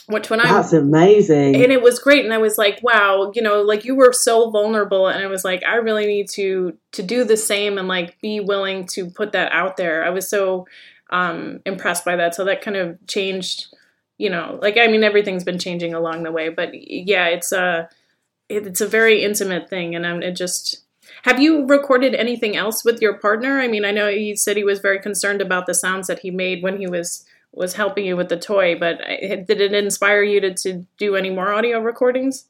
[0.07, 1.55] which when I That's amazing.
[1.55, 4.49] And it was great and I was like, wow, you know, like you were so
[4.49, 8.19] vulnerable and I was like, I really need to to do the same and like
[8.19, 10.03] be willing to put that out there.
[10.03, 10.67] I was so
[11.11, 12.35] um, impressed by that.
[12.35, 13.67] So that kind of changed,
[14.17, 17.89] you know, like I mean, everything's been changing along the way, but yeah, it's a
[18.49, 20.83] it's a very intimate thing, and I'm it just.
[21.23, 23.59] Have you recorded anything else with your partner?
[23.59, 26.31] I mean, I know you said he was very concerned about the sounds that he
[26.31, 30.39] made when he was was helping you with the toy, but did it inspire you
[30.41, 32.45] to, to do any more audio recordings?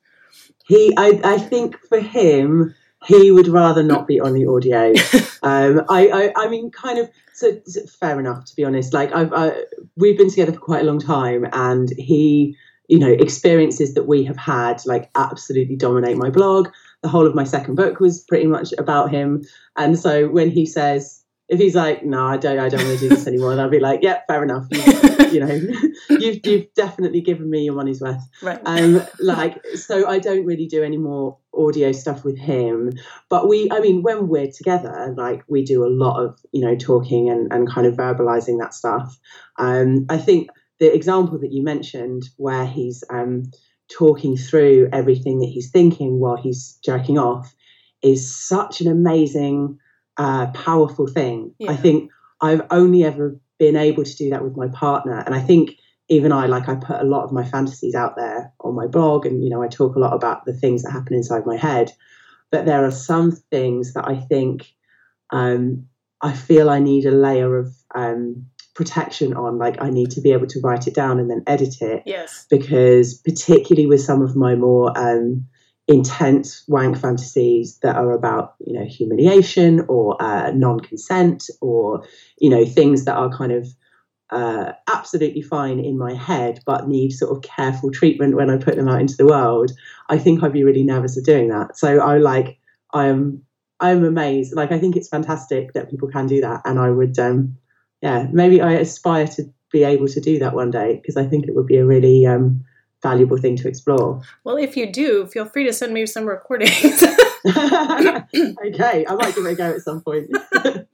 [0.67, 4.89] He, I, I think for him, he would rather not be on the audio.
[5.43, 7.09] um, I, I, I mean, kind of.
[7.41, 7.59] So,
[7.99, 8.93] fair enough, to be honest.
[8.93, 9.63] Like I've, I,
[9.95, 12.55] we've been together for quite a long time, and he,
[12.87, 16.69] you know, experiences that we have had like absolutely dominate my blog.
[17.01, 19.43] The whole of my second book was pretty much about him,
[19.75, 21.20] and so when he says
[21.51, 23.69] if he's like, no, I don't, I don't want to do this anymore, then I'll
[23.69, 24.67] be like, yeah, fair enough.
[24.71, 25.59] You, you know,
[26.09, 28.23] you've you've definitely given me your money's worth.
[28.41, 28.61] Right.
[28.65, 32.93] Um, like, so I don't really do any more audio stuff with him.
[33.29, 36.77] But we, I mean, when we're together, like we do a lot of, you know,
[36.77, 39.19] talking and, and kind of verbalizing that stuff.
[39.57, 43.51] Um, I think the example that you mentioned where he's um,
[43.89, 47.53] talking through everything that he's thinking while he's jerking off
[48.01, 49.77] is such an amazing
[50.21, 51.53] uh, powerful thing.
[51.57, 51.71] Yeah.
[51.71, 55.39] I think I've only ever been able to do that with my partner, and I
[55.39, 55.71] think
[56.09, 59.25] even I, like, I put a lot of my fantasies out there on my blog,
[59.25, 61.91] and you know, I talk a lot about the things that happen inside my head.
[62.51, 64.73] But there are some things that I think
[65.31, 65.87] um,
[66.21, 70.33] I feel I need a layer of um, protection on like I need to be
[70.33, 72.03] able to write it down and then edit it.
[72.05, 72.45] Yes.
[72.49, 75.47] Because particularly with some of my more um,
[75.87, 82.05] intense wank fantasies that are about you know humiliation or uh, non-consent or
[82.39, 83.67] you know things that are kind of
[84.31, 88.77] uh, absolutely fine in my head but need sort of careful treatment when I put
[88.77, 89.71] them out into the world,
[90.07, 91.77] I think I'd be really nervous of doing that.
[91.77, 92.57] So I like
[92.93, 93.43] I am
[93.81, 94.55] I'm amazed.
[94.55, 97.57] Like I think it's fantastic that people can do that, and I would um,
[98.01, 101.47] yeah maybe I aspire to be able to do that one day because I think
[101.47, 102.63] it would be a really um,
[103.01, 104.21] valuable thing to explore.
[104.43, 107.03] Well, if you do, feel free to send me some recordings.
[107.47, 110.29] okay, I might give it a go at some point.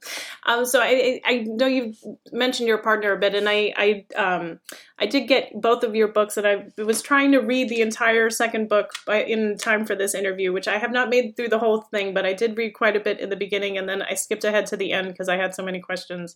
[0.46, 1.98] um, so I, I know you've
[2.32, 4.60] mentioned your partner a bit, and I, I, um,
[4.98, 8.30] I did get both of your books, and I was trying to read the entire
[8.30, 11.58] second book by, in time for this interview, which I have not made through the
[11.58, 14.14] whole thing, but I did read quite a bit in the beginning, and then I
[14.14, 16.34] skipped ahead to the end because I had so many questions.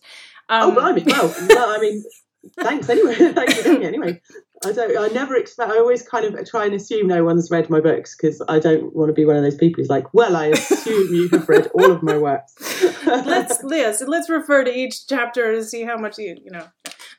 [0.49, 1.03] Um, oh, blimey!
[1.05, 2.03] Well, well, I mean,
[2.59, 3.15] thanks anyway.
[3.33, 4.21] thanks for doing it anyway.
[4.65, 4.97] I don't.
[4.97, 5.71] I never expect.
[5.71, 8.95] I always kind of try and assume no one's read my books because I don't
[8.95, 11.67] want to be one of those people who's like, "Well, I assume you have read
[11.73, 12.55] all of my works."
[13.05, 16.65] let's Liz, let's refer to each chapter to see how much you you know.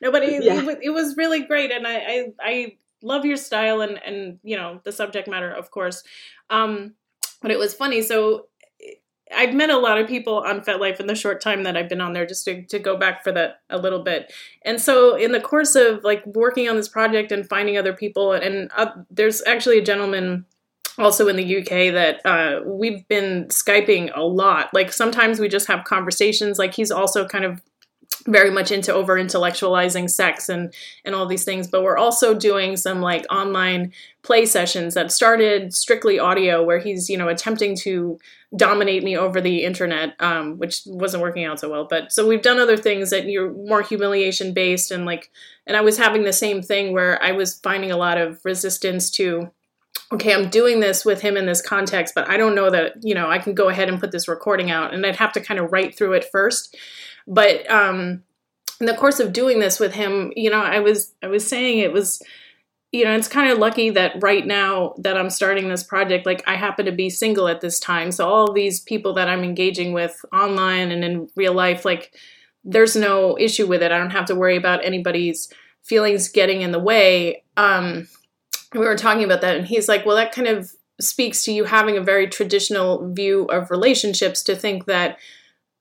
[0.01, 0.39] Nobody.
[0.41, 0.61] Yeah.
[0.69, 4.57] It, it, was really great, and I, I I love your style and and you
[4.57, 6.03] know the subject matter, of course.
[6.49, 6.95] Um,
[7.41, 8.01] but it was funny.
[8.01, 8.47] So
[9.33, 12.01] I've met a lot of people on FetLife in the short time that I've been
[12.01, 14.31] on there, just to, to go back for that a little bit.
[14.63, 18.33] And so, in the course of like working on this project and finding other people,
[18.33, 20.45] and uh, there's actually a gentleman
[20.97, 24.69] also in the UK that uh, we've been Skyping a lot.
[24.73, 26.59] Like sometimes we just have conversations.
[26.59, 27.61] Like he's also kind of
[28.27, 32.75] very much into over intellectualizing sex and and all these things but we're also doing
[32.75, 38.17] some like online play sessions that started strictly audio where he's you know attempting to
[38.55, 41.87] dominate me over the internet um, which wasn't working out so well.
[41.89, 45.29] But so we've done other things that you're more humiliation based and like
[45.67, 49.09] and i was having the same thing where i was finding a lot of resistance
[49.11, 49.49] to
[50.11, 53.13] okay i'm doing this with him in this context but i don't know that you
[53.13, 55.59] know i can go ahead and put this recording out and i'd have to kind
[55.59, 56.75] of write through it first
[57.27, 58.23] but um,
[58.79, 61.79] in the course of doing this with him, you know, I was I was saying
[61.79, 62.21] it was
[62.95, 66.41] you know, it's kind of lucky that right now that I'm starting this project, like
[66.47, 68.09] I happen to be single at this time.
[68.09, 72.15] So all these people that I'm engaging with online and in real life, like
[72.63, 73.91] there's no issue with it.
[73.91, 75.51] I don't have to worry about anybody's
[75.83, 77.43] feelings getting in the way.
[77.57, 78.07] Um,
[78.73, 81.65] we were talking about that, and he's like, well, that kind of speaks to you
[81.65, 85.17] having a very traditional view of relationships to think that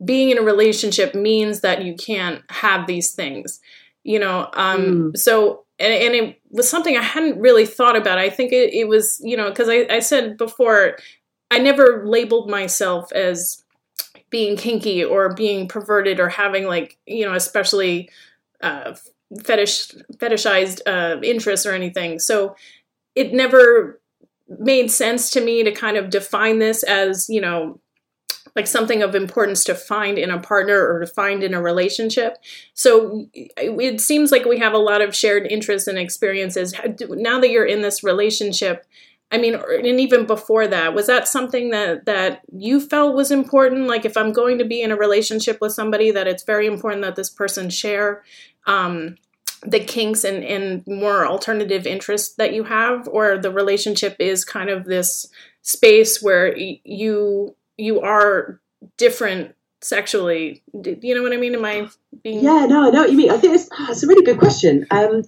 [0.05, 3.61] being in a relationship means that you can't have these things
[4.03, 5.17] you know um mm.
[5.17, 8.89] so and, and, it was something i hadn't really thought about i think it, it
[8.89, 10.97] was you know because I, I said before
[11.51, 13.63] i never labeled myself as
[14.31, 18.11] being kinky or being perverted or having like you know especially
[18.63, 18.95] uh
[19.43, 22.55] fetish fetishized uh interests or anything so
[23.15, 24.01] it never
[24.59, 27.81] made sense to me to kind of define this as you know
[28.57, 32.37] like something of importance to find in a partner or to find in a relationship.
[32.73, 36.73] So it seems like we have a lot of shared interests and experiences.
[37.01, 38.87] Now that you're in this relationship,
[39.33, 43.89] I mean, and even before that, was that something that that you felt was important?
[43.89, 47.03] Like, if I'm going to be in a relationship with somebody, that it's very important
[47.03, 48.23] that this person share
[48.67, 49.17] um,
[49.63, 54.71] the kinks and, and more alternative interests that you have, or the relationship is kind
[54.71, 55.27] of this
[55.63, 58.61] space where you you are
[58.97, 60.63] different sexually.
[60.81, 61.55] Do you know what I mean?
[61.55, 61.89] Am I
[62.23, 62.43] being?
[62.43, 63.31] Yeah, no, I know what you mean.
[63.31, 64.87] I think it's, it's a really good question.
[64.91, 65.23] Um,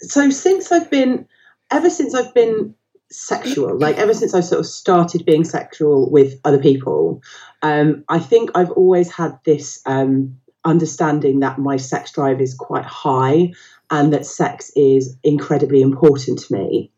[0.00, 1.26] so since I've been,
[1.70, 2.74] ever since I've been
[3.10, 7.22] sexual, like ever since I sort of started being sexual with other people,
[7.62, 12.84] um, I think I've always had this um, understanding that my sex drive is quite
[12.84, 13.52] high
[13.92, 16.90] and that sex is incredibly important to me.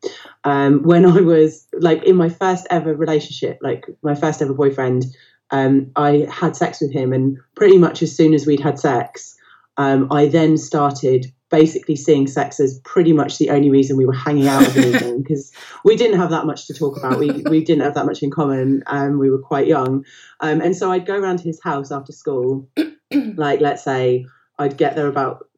[0.44, 5.04] Um, when I was like in my first ever relationship, like my first ever boyfriend,
[5.50, 9.36] um, I had sex with him, and pretty much as soon as we'd had sex,
[9.76, 14.14] um, I then started basically seeing sex as pretty much the only reason we were
[14.14, 15.52] hanging out of an evening because
[15.84, 17.18] we didn't have that much to talk about.
[17.18, 20.04] We we didn't have that much in common, and we were quite young.
[20.38, 22.68] Um, and so I'd go around to his house after school,
[23.36, 24.26] like let's say
[24.60, 25.48] I'd get there about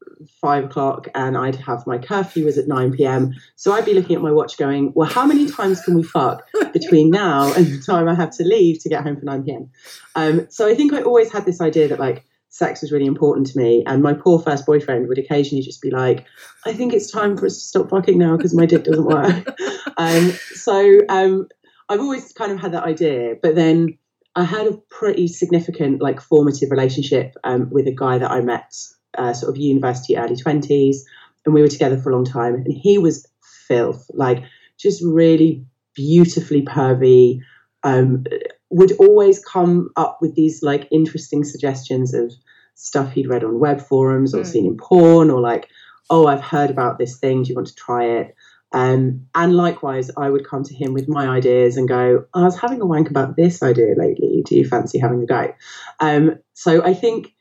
[0.41, 3.35] five o'clock and I'd have my curfew was at 9 p.m.
[3.57, 6.47] So I'd be looking at my watch going, well, how many times can we fuck
[6.73, 9.71] between now and the time I have to leave to get home for 9 p.m.?
[10.14, 12.25] Um, so I think I always had this idea that like
[12.57, 13.85] sex was really important to me.
[13.87, 16.27] And my poor first boyfriend would occasionally just be like,
[16.64, 19.47] I think it's time for us to stop fucking now because my dick doesn't work.
[19.97, 21.49] um, so um,
[21.89, 23.35] I've always kind of had that idea.
[23.41, 23.99] But then
[24.35, 28.75] I had a pretty significant, like, formative relationship um, with a guy that I met
[29.17, 30.97] uh, sort of university, early 20s,
[31.45, 32.55] and we were together for a long time.
[32.55, 33.27] And he was
[33.69, 34.43] filth, like
[34.79, 35.64] just really
[35.95, 37.41] beautifully pervy.
[37.83, 38.25] Um,
[38.71, 42.33] would always come up with these like interesting suggestions of
[42.75, 44.47] stuff he'd read on web forums or Mm.
[44.47, 45.69] seen in porn, or like,
[46.11, 47.43] oh, I've heard about this thing.
[47.43, 48.35] Do you want to try it?
[48.73, 52.59] Um, and likewise, I would come to him with my ideas and go, I was
[52.59, 54.43] having a wank about this idea lately.
[54.45, 55.55] Do you fancy having a go?
[56.01, 57.33] Um, so I think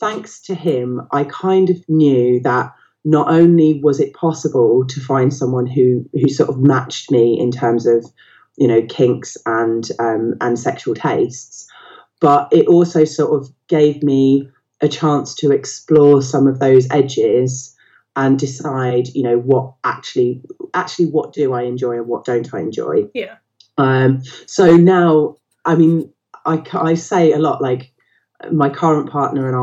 [0.00, 2.72] thanks to him, I kind of knew that
[3.04, 7.50] not only was it possible to find someone who who sort of matched me in
[7.50, 8.04] terms of
[8.56, 11.68] you know kinks and um, and sexual tastes,
[12.20, 14.48] but it also sort of gave me
[14.80, 17.74] a chance to explore some of those edges
[18.16, 20.42] and decide you know what actually
[20.74, 23.08] actually what do I enjoy and what don't I enjoy.
[23.14, 23.36] Yeah.
[23.78, 26.12] Um, so now, I mean,
[26.44, 27.92] I, I say a lot like
[28.50, 29.56] my current partner and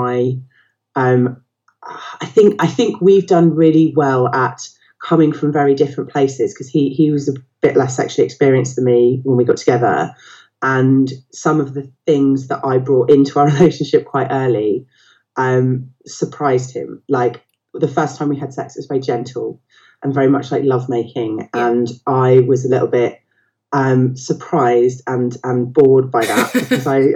[0.96, 1.42] I, um,
[1.84, 4.68] I think I think we've done really well at
[5.02, 8.86] coming from very different places because he he was a bit less sexually experienced than
[8.86, 10.14] me when we got together,
[10.62, 14.88] and some of the things that I brought into our relationship quite early
[15.36, 17.04] um, surprised him.
[17.08, 19.62] Like the first time we had sex, it was very gentle
[20.02, 23.20] and very much like lovemaking, and I was a little bit
[23.76, 27.10] um, surprised and and bored by that because I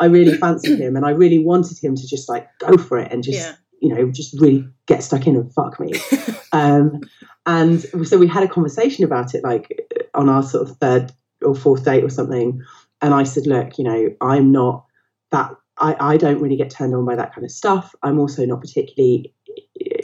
[0.00, 3.12] I really fancied him and I really wanted him to just like go for it
[3.12, 3.54] and just Yeah.
[3.80, 5.92] you know just really get stuck in and fuck me.
[6.52, 7.00] um,
[7.46, 9.66] and so we had a conversation about it like
[10.14, 12.60] on our sort of third or fourth date or something,
[13.00, 14.84] and I said, look, you know, I'm not
[15.30, 15.50] that.
[15.78, 17.94] I, I don't really get turned on by that kind of stuff.
[18.02, 19.34] I'm also not particularly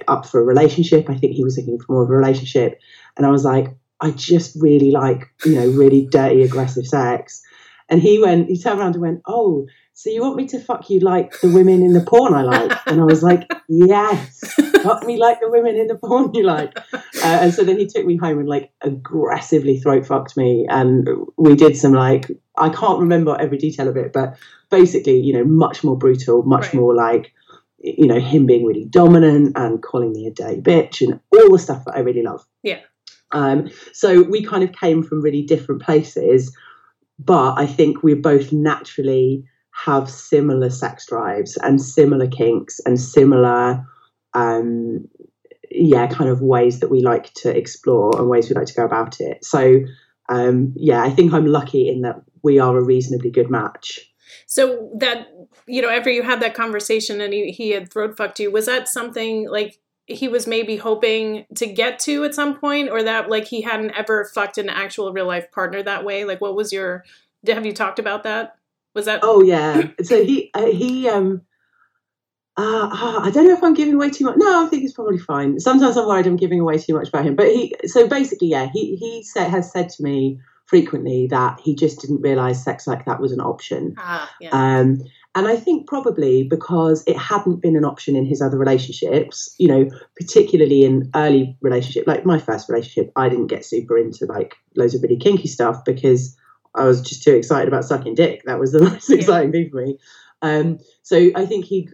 [0.08, 1.10] up for a relationship.
[1.10, 2.80] I think he was looking for more of a relationship.
[3.16, 7.42] And I was like, I just really like, you know, really dirty, aggressive sex.
[7.88, 10.88] And he went, he turned around and went, Oh, so you want me to fuck
[10.90, 12.78] you like the women in the porn I like?
[12.86, 14.40] And I was like, Yes,
[14.82, 16.78] fuck me like the women in the porn you like.
[16.94, 20.66] Uh, and so then he took me home and like aggressively throat fucked me.
[20.68, 24.36] And we did some like, I can't remember every detail of it, but
[24.70, 26.74] basically, you know, much more brutal, much Right.
[26.74, 27.32] more like,
[27.78, 31.58] you know, him being really dominant and calling me a dirty bitch and all the
[31.58, 32.44] stuff that I really love.
[32.62, 32.80] Yeah.
[33.32, 36.56] Um, so we kind of came from really different places,
[37.18, 43.84] but I think we both naturally have similar sex drives and similar kinks and similar,
[44.34, 45.06] um,
[45.70, 48.84] yeah, kind of ways that we like to explore and ways we like to go
[48.84, 49.44] about it.
[49.44, 49.80] So,
[50.28, 54.00] um, yeah, I think I'm lucky in that we are a reasonably good match.
[54.46, 55.28] So that
[55.68, 58.66] you know, after you had that conversation and he, he had throat fucked you, was
[58.66, 59.78] that something like
[60.08, 63.90] he was maybe hoping to get to at some point, or that like he hadn't
[63.90, 66.24] ever fucked an actual real life partner that way?
[66.24, 67.04] Like, what was your?
[67.46, 68.56] Have you talked about that?
[68.94, 69.20] Was that?
[69.22, 69.88] Oh yeah.
[70.02, 71.42] So he uh, he um.
[72.56, 74.34] Uh, ah, I don't know if I'm giving away too much.
[74.36, 75.60] No, I think it's probably fine.
[75.60, 77.36] Sometimes I'm worried I'm giving away too much about him.
[77.36, 81.76] But he, so basically, yeah, he he said, has said to me frequently that he
[81.76, 83.94] just didn't realise sex like that was an option.
[83.96, 84.50] Ah, yeah.
[84.50, 85.04] Um,
[85.38, 89.68] and I think probably because it hadn't been an option in his other relationships, you
[89.68, 94.56] know, particularly in early relationship, like my first relationship, I didn't get super into like
[94.74, 96.36] loads of really kinky stuff because
[96.74, 98.42] I was just too excited about sucking dick.
[98.46, 99.16] That was the most Yeah.
[99.18, 99.98] exciting thing for me.
[100.42, 101.88] Um, so I think he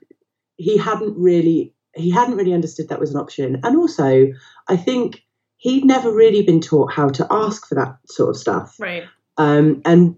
[0.57, 4.29] he hadn't really he hadn't really understood that was an option, and also
[4.69, 5.23] I think
[5.59, 8.77] he'd never really been taught how to ask for that sort of stuff.
[8.81, 9.05] right.
[9.37, 10.17] Um, and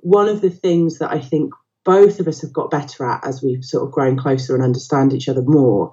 [0.00, 1.52] one of the things that I think
[1.84, 5.12] both of us have got better at as we've sort of grown closer and understand
[5.12, 5.92] each other more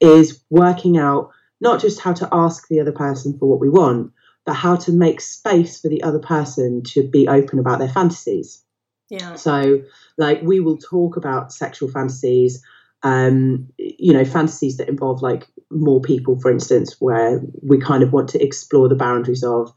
[0.00, 1.30] is working out
[1.60, 4.12] not just how to ask the other person for what we want,
[4.44, 8.62] but how to make space for the other person to be open about their fantasies.
[9.08, 9.36] Yeah.
[9.36, 9.82] So,
[10.18, 12.62] like, we will talk about sexual fantasies,
[13.02, 18.12] um, you know, fantasies that involve like more people, for instance, where we kind of
[18.12, 19.72] want to explore the boundaries of,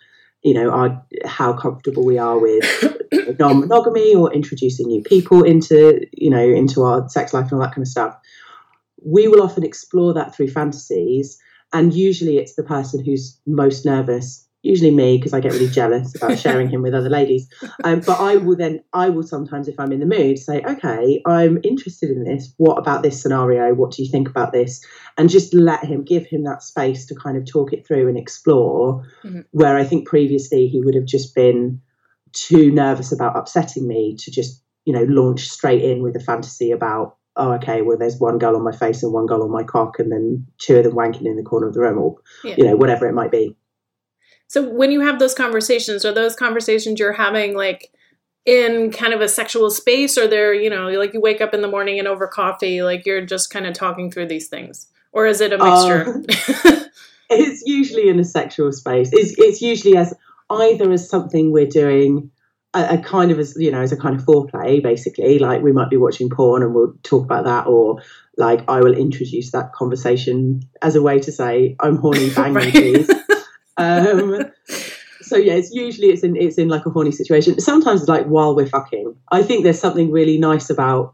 [0.45, 2.63] you know, our how comfortable we are with
[3.39, 7.73] non-monogamy or introducing new people into, you know, into our sex life and all that
[7.73, 8.15] kind of stuff.
[9.03, 11.39] We will often explore that through fantasies,
[11.73, 14.44] and usually it's the person who's most nervous.
[14.65, 17.47] Usually me, because I get really jealous about sharing him with other ladies.
[17.83, 21.21] Um, but I will then, I will sometimes, if I'm in the mood, say, okay,
[21.27, 22.51] I'm interested in this.
[22.57, 23.75] What about this scenario?
[23.75, 24.83] What do you think about this?
[25.19, 28.17] And just let him, give him that space to kind of talk it through and
[28.17, 29.05] explore.
[29.23, 29.45] Mhm.
[29.51, 31.79] Where I think previously he would have just been
[32.33, 36.71] too nervous about upsetting me to just, you know, launch straight in with a fantasy
[36.71, 39.63] about, oh, okay, well, there's one girl on my face and one girl on my
[39.63, 42.55] cock, and then two of them wanking in the corner of the room, or, Yeah.
[42.57, 43.55] you know, whatever it might be.
[44.47, 47.91] So when you have those conversations, are those conversations you're having like
[48.45, 51.61] in kind of a sexual space or they're you know like you wake up in
[51.61, 55.25] the morning and over coffee like you're just kind of talking through these things or
[55.25, 56.23] is it a mixture
[56.63, 56.85] Uh,
[57.29, 59.09] it's usually in a sexual space.
[59.11, 60.13] It's, it's usually as
[60.49, 62.29] either as something we're doing,
[62.73, 65.39] a, a kind of as you know, as a kind of foreplay, basically.
[65.39, 68.01] Like we might be watching porn and we'll talk about that, or
[68.37, 72.71] like I will introduce that conversation as a way to say I'm horny, bang Right.
[72.71, 73.09] please.
[73.77, 74.45] Um,
[75.21, 77.59] so yeah, it's usually it's in it's in like a horny situation.
[77.59, 79.15] Sometimes it's like while we're fucking.
[79.31, 81.13] I think there's something really nice about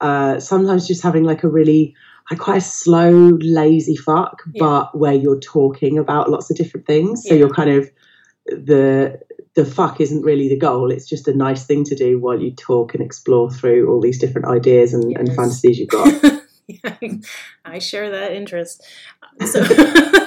[0.00, 1.94] uh, sometimes just having like a really
[2.30, 4.60] like quite a slow, lazy fuck, Yeah.
[4.64, 7.22] but where you're talking about lots of different things.
[7.24, 7.40] So Yeah.
[7.40, 7.90] you're kind of
[8.46, 9.18] the
[9.54, 10.90] the fuck isn't really the goal.
[10.90, 14.18] It's just a nice thing to do while you talk and explore through all these
[14.18, 16.12] different ideas and, and fantasies you've got.
[16.68, 16.96] Yeah,
[17.64, 18.82] I share that interest.
[19.46, 19.62] So,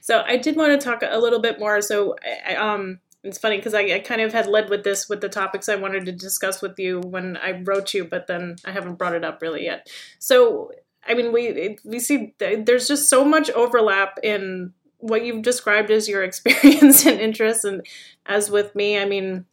[0.00, 1.80] so I did want to talk a little bit more.
[1.80, 5.20] So, I, um, it's funny because I, I kind of had led with this with
[5.20, 8.70] the topics I wanted to discuss with you when I wrote you, but then I
[8.70, 9.90] haven't brought it up really yet.
[10.18, 10.72] So,
[11.06, 16.08] I mean, we we see there's just so much overlap in what you've described as
[16.08, 17.84] your experience and interest, and
[18.24, 19.44] as with me, I mean,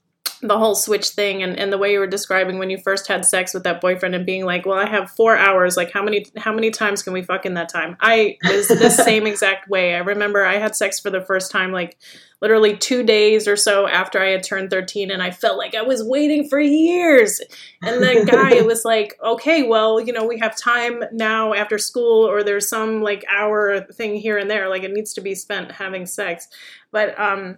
[0.42, 3.26] the whole switch thing and, and the way you were describing when you first had
[3.26, 5.76] sex with that boyfriend and being like, well, I have four hours.
[5.76, 7.98] Like, how many how many times can we fuck in that time?
[8.00, 9.96] I was the same exact way.
[9.96, 11.98] I remember I had sex for the first time like
[12.40, 15.82] literally two days or so after I had turned thirteen, and I felt like I
[15.82, 17.42] was waiting for years.
[17.82, 22.30] And that guy was like, okay, well, you know, we have time now after school,
[22.30, 24.70] or there's some like hour thing here and there.
[24.70, 26.48] Like, it needs to be spent having sex.
[26.92, 27.58] But um,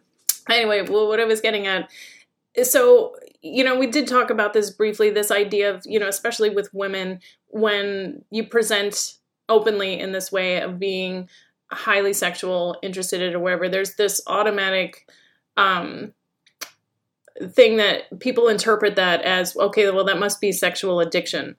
[0.49, 1.89] anyway, well, what I was getting at
[2.63, 6.49] so you know we did talk about this briefly this idea of you know especially
[6.49, 9.15] with women when you present
[9.47, 11.27] openly in this way of being
[11.71, 15.07] highly sexual interested in or whatever there's this automatic
[15.57, 16.13] um
[17.53, 21.55] thing that people interpret that as okay well that must be sexual addiction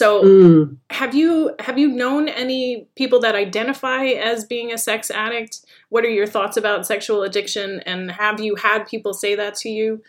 [0.00, 0.76] so Mm.
[0.90, 1.30] have you
[1.66, 5.54] have you known any people that identify as being a sex addict
[5.92, 9.68] what are your thoughts about sexual addiction and have you had people say that to
[9.68, 10.02] you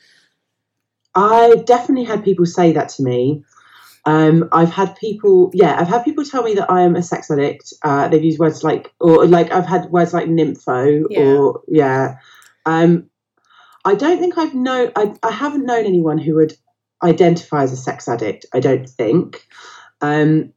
[1.16, 3.44] I've definitely had people say that to me.
[4.06, 7.32] Um, I've had people, yeah, I've had people tell me that I am a sex
[7.32, 7.74] addict.
[7.84, 11.20] Uh, they've used words like, or like I've had words like nympho, Yeah.
[11.20, 12.18] or yeah.
[12.68, 13.10] Um,
[13.84, 16.54] I don't think I've known, I, I haven't known anyone who would
[17.04, 18.46] identify as a sex addict.
[18.54, 19.48] I don't think.
[20.02, 20.54] Um,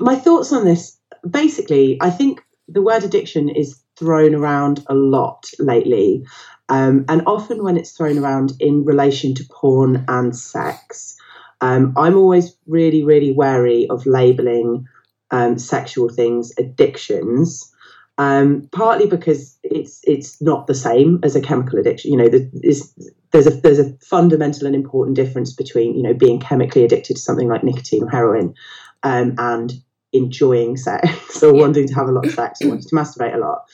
[0.00, 5.46] my thoughts on this, basically, I think the word addiction is thrown around a lot
[5.58, 6.24] lately.
[6.68, 11.16] Um, and often when it's thrown around in relation to porn and sex,
[11.60, 14.86] um, I'm always really, really wary of labeling
[15.30, 17.72] um, sexual things addictions.
[18.18, 22.12] Um, partly because it's it's not the same as a chemical addiction.
[22.12, 22.94] You know, there is,
[23.32, 27.20] there's a there's a fundamental and important difference between you know being chemically addicted to
[27.20, 28.54] something like nicotine or heroin,
[29.02, 29.74] um, and
[30.12, 31.60] enjoying sex or Yeah.
[31.60, 33.64] wanting to have a lot of sex or wanting to masturbate a lot.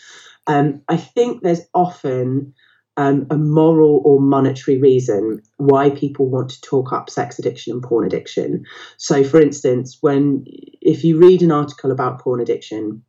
[0.48, 2.54] Um, I think there's often
[2.96, 7.82] um, a moral or monetary reason why people want to talk up sex addiction and
[7.82, 8.64] porn addiction.
[8.96, 13.04] So, for instance, when if you read an article about porn addiction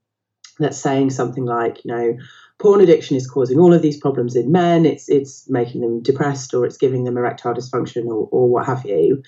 [0.60, 2.18] that's saying something like, you know,
[2.60, 6.54] porn addiction is causing all of these problems in men, it's it's making them depressed
[6.54, 9.22] or it's giving them erectile dysfunction or, or what have you.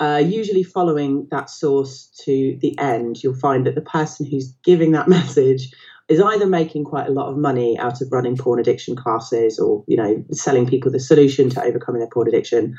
[0.00, 4.92] Uh, usually, following that source to the end, you'll find that the person who's giving
[4.92, 5.72] that message
[6.08, 9.84] is either making quite a lot of money out of running porn addiction classes or
[9.86, 12.76] you know selling people the solution to overcoming their porn addiction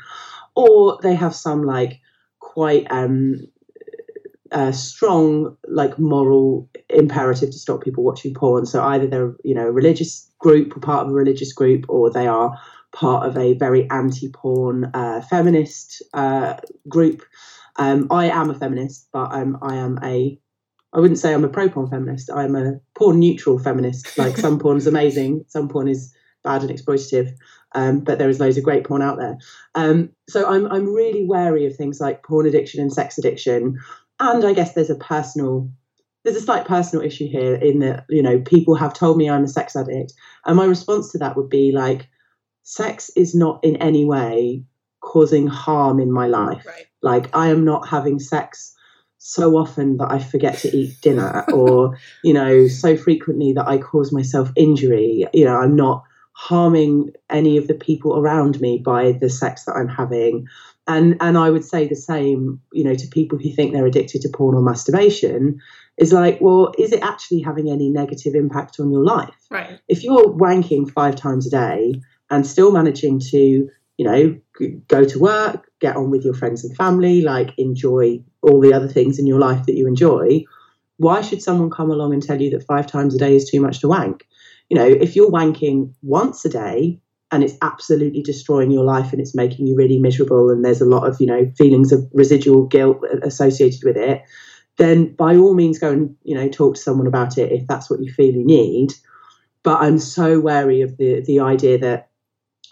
[0.54, 2.00] or they have some like
[2.38, 3.34] quite um
[4.52, 9.68] uh, strong like moral imperative to stop people watching porn so either they're you know
[9.68, 12.58] a religious group or part of a religious group or they are
[12.92, 16.54] part of a very anti-porn uh, feminist uh,
[16.88, 17.22] group
[17.76, 20.38] um, i am a feminist but um, i am a
[20.92, 22.30] I wouldn't say I'm a pro porn feminist.
[22.32, 24.16] I'm a porn neutral feminist.
[24.16, 27.34] Like some porn is amazing, some porn is bad and exploitative,
[27.74, 29.36] um, but there is loads of great porn out there.
[29.74, 33.78] Um, so I'm I'm really wary of things like porn addiction and sex addiction,
[34.20, 35.70] and I guess there's a personal
[36.24, 39.44] there's a slight personal issue here in that you know people have told me I'm
[39.44, 40.12] a sex addict,
[40.44, 42.08] and my response to that would be like,
[42.62, 44.64] sex is not in any way
[45.00, 46.66] causing harm in my life.
[46.66, 48.74] right Like I am not having sex
[49.18, 53.78] so often that I forget to eat dinner, or you know, so frequently that I
[53.78, 55.26] cause myself injury.
[55.32, 56.02] You know, I'm not
[56.32, 60.48] harming any of the people around me by the sex that I'm having.
[60.88, 64.22] And and I would say the same, you know, to people who think they're addicted
[64.22, 65.60] to porn or masturbation,
[65.96, 69.34] is like, well, is it actually having any negative impact on your life?
[69.50, 75.04] right if you're wanking five times a day and still managing to you know, go
[75.04, 79.18] to work, get on with your friends and family, like enjoy all the other things
[79.18, 80.44] in your life that you enjoy.
[80.98, 83.60] Why should someone come along and tell you that five times a day is too
[83.60, 84.26] much to wank?
[84.68, 87.00] You know, if you're wanking once a day
[87.36, 90.86] and it's absolutely destroying your life and it's making you really miserable and there's a
[90.86, 94.22] lot of, you know, feelings of residual guilt associated with it,
[94.78, 97.90] then by all means go and, you know, talk to someone about it if that's
[97.90, 98.94] what you feel you need.
[99.62, 102.08] But I'm so wary of the the idea that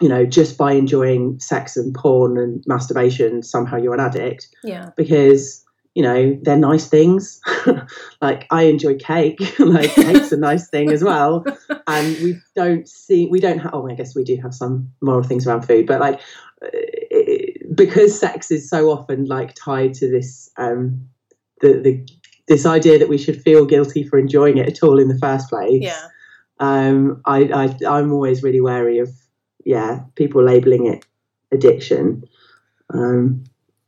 [0.01, 4.47] you know, just by enjoying sex and porn and masturbation, somehow you're an addict.
[4.63, 4.89] Yeah.
[4.97, 5.64] Because,
[5.95, 7.39] you know, they're nice things.
[8.21, 9.39] like I enjoy cake.
[9.59, 11.45] like cake's a nice thing as well.
[11.87, 15.21] And we don't see, we don't have, oh, I guess we do have some moral
[15.21, 16.19] things around food, but like,
[16.63, 21.07] it, because sex is so often like tied to this, um,
[21.61, 22.07] the, the,
[22.47, 25.47] this idea that we should feel guilty for enjoying it at all in the first
[25.47, 25.83] place.
[25.83, 26.07] Yeah.
[26.59, 29.09] Um, I, I, I'm always really wary of
[29.63, 31.05] yeah, people labeling it
[31.51, 32.23] addiction.
[32.91, 33.43] Um,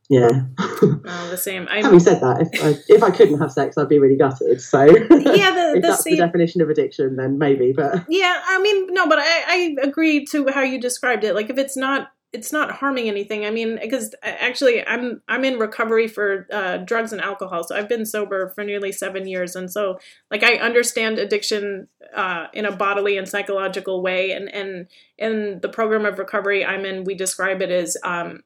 [0.08, 0.30] yeah.
[0.58, 1.00] Oh,
[1.30, 1.66] the same.
[1.70, 4.60] I'm, Having said that, if I, if I couldn't have sex, I'd be really gutted.
[4.60, 6.16] So yeah, the, if the that's same.
[6.16, 7.72] the definition of addiction, then maybe.
[7.72, 11.34] But Yeah, I mean, no, but I, I agree to how you described it.
[11.34, 13.44] Like, if it's not, it's not harming anything.
[13.44, 17.88] I mean, because actually, I'm I'm in recovery for uh, drugs and alcohol, so I've
[17.88, 19.98] been sober for nearly seven years, and so
[20.30, 24.88] like I understand addiction uh, in a bodily and psychological way, and and
[25.18, 28.42] in the program of recovery I'm in, we describe it as um,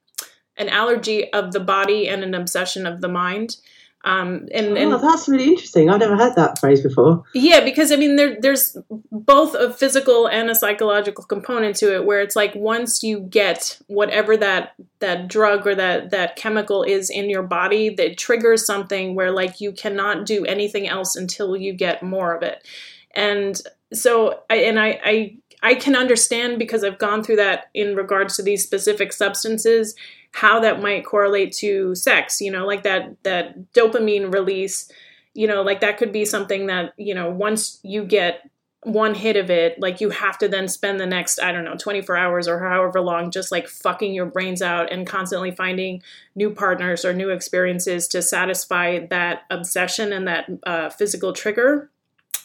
[0.56, 3.56] an allergy of the body and an obsession of the mind.
[4.04, 5.88] Um, and, and oh, that's really interesting.
[5.88, 7.22] I've never heard that phrase before.
[7.34, 8.76] yeah, because I mean, there, there's
[9.12, 13.78] both a physical and a psychological component to it, where it's like once you get
[13.86, 19.14] whatever that that drug or that that chemical is in your body, that triggers something
[19.14, 22.66] where like you cannot do anything else until you get more of it,
[23.14, 27.94] and so I and I I I can understand because I've gone through that in
[27.94, 29.94] regards to these specific substances
[30.32, 34.90] how that might correlate to sex you know like that that dopamine release
[35.34, 38.48] you know like that could be something that you know once you get
[38.84, 41.76] one hit of it like you have to then spend the next i don't know
[41.76, 46.02] 24 hours or however long just like fucking your brains out and constantly finding
[46.34, 51.90] new partners or new experiences to satisfy that obsession and that uh, physical trigger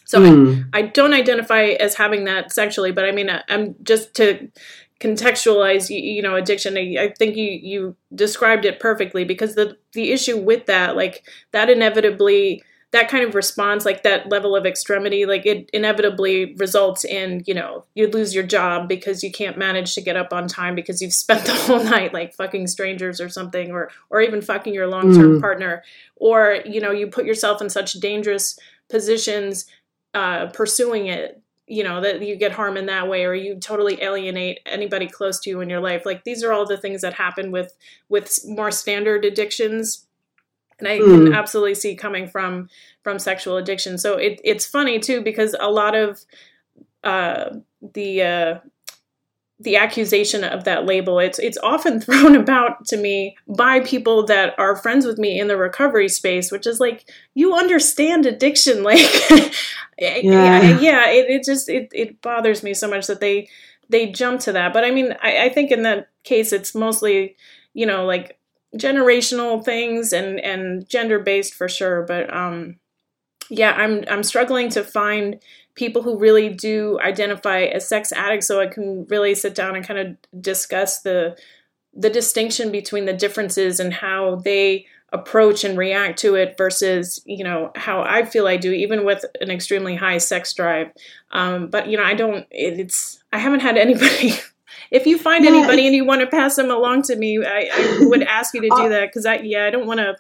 [0.05, 0.61] so Hmm.
[0.73, 4.47] I, I don't identify as having that sexually but i mean I- i'm just to
[4.99, 9.77] contextualize you, you know addiction I, I think you you described it perfectly because the
[9.93, 14.65] the issue with that like that inevitably that kind of response like that level of
[14.65, 19.57] extremity like it inevitably results in you know you'd lose your job because you can't
[19.57, 23.19] manage to get up on time because you've spent the whole night like fucking strangers
[23.21, 25.41] or something or or even fucking your long-term Mm.
[25.41, 25.83] partner
[26.15, 28.57] or you know you put yourself in such dangerous
[28.89, 29.65] positions
[30.13, 34.01] uh, pursuing it you know that you get harm in that way or you totally
[34.01, 37.13] alienate anybody close to you in your life like these are all the things that
[37.13, 37.74] happen with
[38.09, 40.07] with more standard addictions
[40.80, 41.36] and i can Mm.
[41.36, 42.70] absolutely see coming from
[43.03, 46.24] from sexual addiction so it, it's funny too because a lot of
[47.03, 47.49] uh
[47.93, 48.59] the uh
[49.60, 54.53] the accusation of that label it's it's often thrown about to me by people that
[54.60, 58.99] are friends with me in the recovery space which is like you understand addiction like
[59.99, 60.80] yeah Yeah.
[60.80, 63.49] yeah it, it just it, it bothers me so much that they
[63.89, 67.36] they jump to that but i mean I, I think in that case it's mostly
[67.74, 68.38] you know like
[68.76, 72.76] generational things and and gender based for sure but um
[73.49, 75.39] yeah i'm i'm struggling to find
[75.78, 79.88] people who really do identify as sex addicts so i can really sit down and
[79.88, 81.38] kind of discuss the
[81.93, 87.43] the distinction between the differences and how they approach and react to it versus you
[87.43, 90.91] know how i feel i do even with an extremely high sex drive.
[91.32, 94.34] Um, but you know i don't it, it's i haven't had anybody.
[94.91, 97.69] If you find Yeah, anybody and you want to pass them along to me i,
[97.73, 100.15] I would ask you to do Uh, that because i yeah i don't want to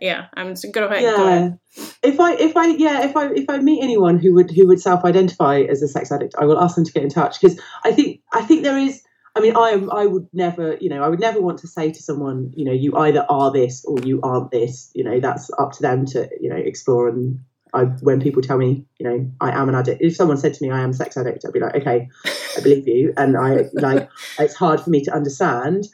[0.00, 1.42] yeah i'm just go ahead, go ahead.
[1.42, 1.84] Yeah.
[2.02, 4.80] If I if I yeah if I if I meet anyone who would who would
[4.80, 7.92] self-identify as a sex addict, I will ask them to get in touch because I
[7.92, 9.02] think I think there is.
[9.34, 9.90] I mean, I am.
[9.92, 12.72] I would never, you know, I would never want to say to someone, you know,
[12.72, 14.90] you either are this or you aren't this.
[14.94, 17.08] You know, that's up to them to, you know, explore.
[17.08, 17.40] And
[17.74, 20.64] I, when people tell me, you know, I am an addict, if someone said to
[20.64, 22.08] me, I am a sex addict, I'd be like, okay,
[22.56, 24.08] I believe you, and I like.
[24.38, 25.84] It's hard for me to understand,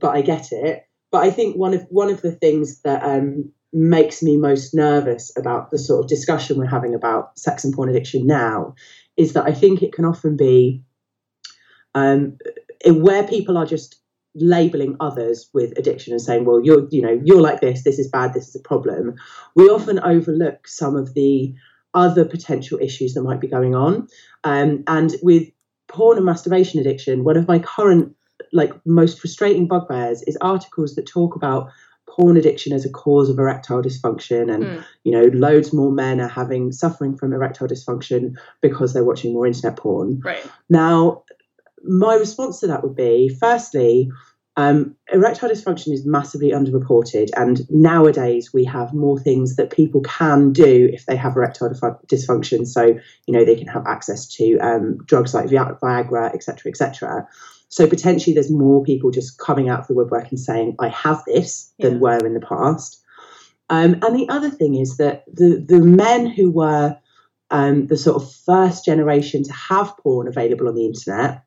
[0.00, 0.87] but I get it.
[1.18, 5.36] But I think one of one of the things that um, makes me most nervous
[5.36, 8.76] about the sort of discussion we're having about sex and porn addiction now
[9.16, 10.84] is that I think it can often be
[11.96, 12.38] um,
[12.86, 14.00] where people are just
[14.36, 17.82] labeling others with addiction and saying, "Well, you're you know you're like this.
[17.82, 18.32] This is bad.
[18.32, 19.16] This is a problem."
[19.56, 21.52] We often overlook some of the
[21.94, 24.06] other potential issues that might be going on,
[24.44, 25.48] um, and with
[25.88, 28.14] porn and masturbation addiction, one of my current
[28.52, 31.68] like most frustrating bugbears is articles that talk about
[32.08, 34.84] porn addiction as a cause of erectile dysfunction and Mm.
[35.04, 39.46] you know loads more men are having suffering from erectile dysfunction because they're watching more
[39.46, 40.44] internet porn Right.
[40.68, 41.22] now
[41.84, 44.10] my response to that would be firstly
[44.56, 50.52] um, erectile dysfunction is massively underreported and nowadays we have more things that people can
[50.52, 51.70] do if they have erectile
[52.08, 52.82] dysfunction so
[53.26, 57.28] you know they can have access to um, drugs like Vi- viagra etc etc
[57.68, 61.22] so potentially there's more people just coming out of the woodwork and saying i have
[61.26, 63.02] this than were in the past.
[63.70, 66.96] Um, and the other thing is that the, the men who were
[67.50, 71.44] um, the sort of first generation to have porn available on the internet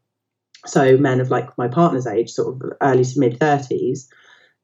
[0.65, 4.07] so men of like my partner's age, sort of early to mid 30s,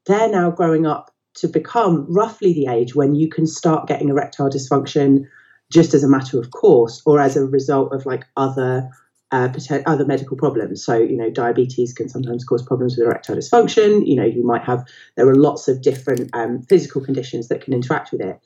[0.06, 4.50] they're now growing up to become roughly the age when you can start getting erectile
[4.50, 5.26] dysfunction
[5.70, 8.88] just as a matter of course or as a result of like other
[9.30, 9.52] uh,
[9.86, 10.84] other medical problems.
[10.84, 14.06] So, you know, diabetes can sometimes cause problems with erectile dysfunction.
[14.06, 17.74] You know, you might have, there are lots of different um, physical conditions that can
[17.74, 18.40] interact with it.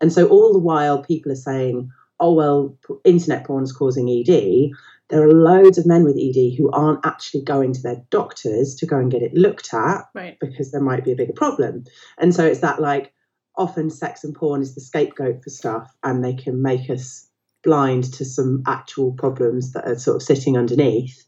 [0.00, 4.72] And so, all the while, people are saying, oh, well, internet porn's causing ED
[5.08, 8.86] there are loads of men with ED who aren't actually going to their doctors to
[8.86, 10.38] go and get it looked at Right.
[10.38, 11.84] because there might be a bigger problem.
[12.18, 13.12] And so it's that like
[13.56, 17.27] often sex and porn is the scapegoat for stuff and they can make us
[17.62, 21.24] blind to some actual problems that are sort of sitting underneath.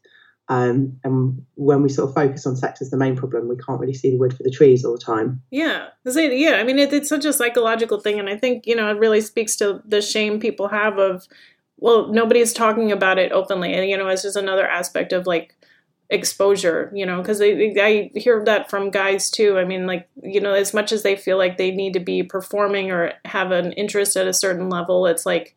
[0.47, 3.79] Um, and when we sort of focus on sex as the main problem, we can't
[3.79, 5.41] really see the wood for the trees all the time.
[5.49, 6.55] Yeah, yeah.
[6.55, 9.21] I mean, it, it's such a psychological thing, and I think you know it really
[9.21, 11.25] speaks to the shame people have of,
[11.77, 15.55] well, nobody's talking about it openly, and you know, it's just another aspect of like
[16.09, 19.57] exposure, you know, because I hear that from guys too.
[19.57, 22.23] I mean, like you know, as much as they feel like they need to be
[22.23, 25.55] performing or have an interest at a certain level, it's like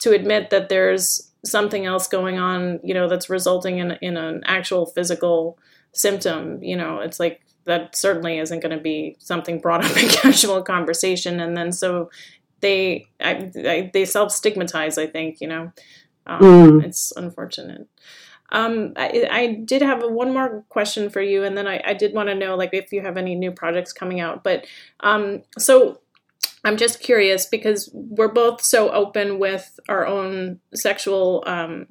[0.00, 4.42] to admit that there's something else going on, you know, that's resulting in in an
[4.46, 5.58] actual physical
[5.92, 6.62] symptom.
[6.62, 10.62] You know, it's like that certainly isn't going to be something brought up in casual
[10.62, 12.10] conversation and then so
[12.60, 15.72] they I, I, they self stigmatize i think you know
[16.26, 16.84] um, Mm.
[16.84, 17.86] it's unfortunate
[18.52, 21.92] um, I, I did have a, one more question for you and then i, I
[21.94, 24.66] did want to know like if you have any new projects coming out but
[25.00, 26.00] um, so
[26.66, 31.86] i'm just curious because we're both so open with our own sexual um,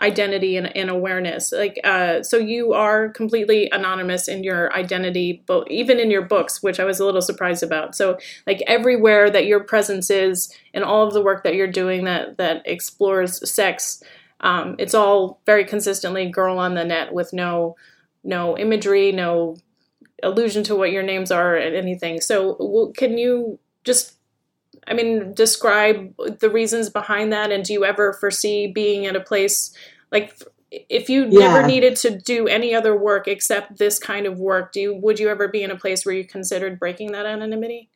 [0.00, 1.52] identity and, and awareness.
[1.52, 6.62] Like uh, so you are completely anonymous in your identity but even in your books
[6.62, 7.96] which i was a little surprised about.
[7.96, 12.04] So like everywhere that your presence is and all of the work that you're doing
[12.04, 14.02] that that explores sex
[14.40, 17.74] um, it's all very consistently girl on the net with no
[18.22, 19.56] no imagery no
[20.22, 22.20] allusion to what your names are and anything.
[22.20, 24.14] So w- can you just
[24.86, 29.20] I mean, describe the reasons behind that, and do you ever foresee being at a
[29.20, 29.74] place
[30.10, 34.72] like if you never needed to do any other work except this kind of work?
[34.72, 37.90] Do you would you ever be in a place where you considered breaking that anonymity?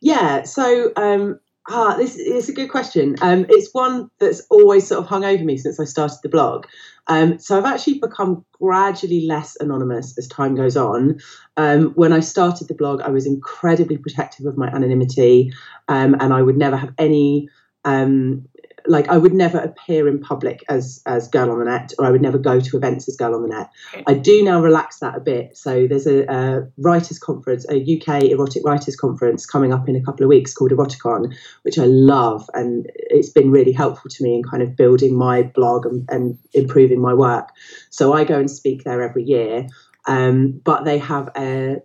[0.00, 3.16] Yeah, so um, ah, this is a good question.
[3.20, 6.66] Um, it's one that's always sort of hung over me since I started the blog.
[7.10, 11.18] Um, so I've actually become gradually less anonymous as time goes on.
[11.56, 15.52] Um, when I started the blog, I was incredibly protective of my anonymity,
[15.88, 17.50] um, and I would never have any.
[17.84, 18.46] Um,
[18.86, 22.10] like I would never appear in public as as girl on the net, or I
[22.10, 23.70] would never go to events as girl on the net.
[24.06, 25.56] I do now relax that a bit.
[25.56, 30.02] So there's a, a writers' conference, a UK erotic writers' conference coming up in a
[30.02, 34.36] couple of weeks called Eroticon, which I love, and it's been really helpful to me
[34.36, 37.48] in kind of building my blog and, and improving my work.
[37.90, 39.66] So I go and speak there every year.
[40.06, 41.76] Um, but they have a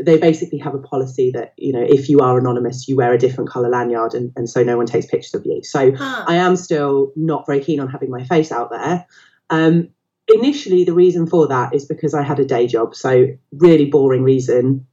[0.00, 3.18] they basically have a policy that you know if you are anonymous you wear a
[3.18, 6.24] different color lanyard and, and so no one takes pictures of you so Huh.
[6.26, 9.06] I am still not very keen on having my face out there.
[9.50, 9.88] Um,
[10.28, 12.94] initially, the reason for that is because I had a day job.
[12.94, 14.86] So, really boring reason.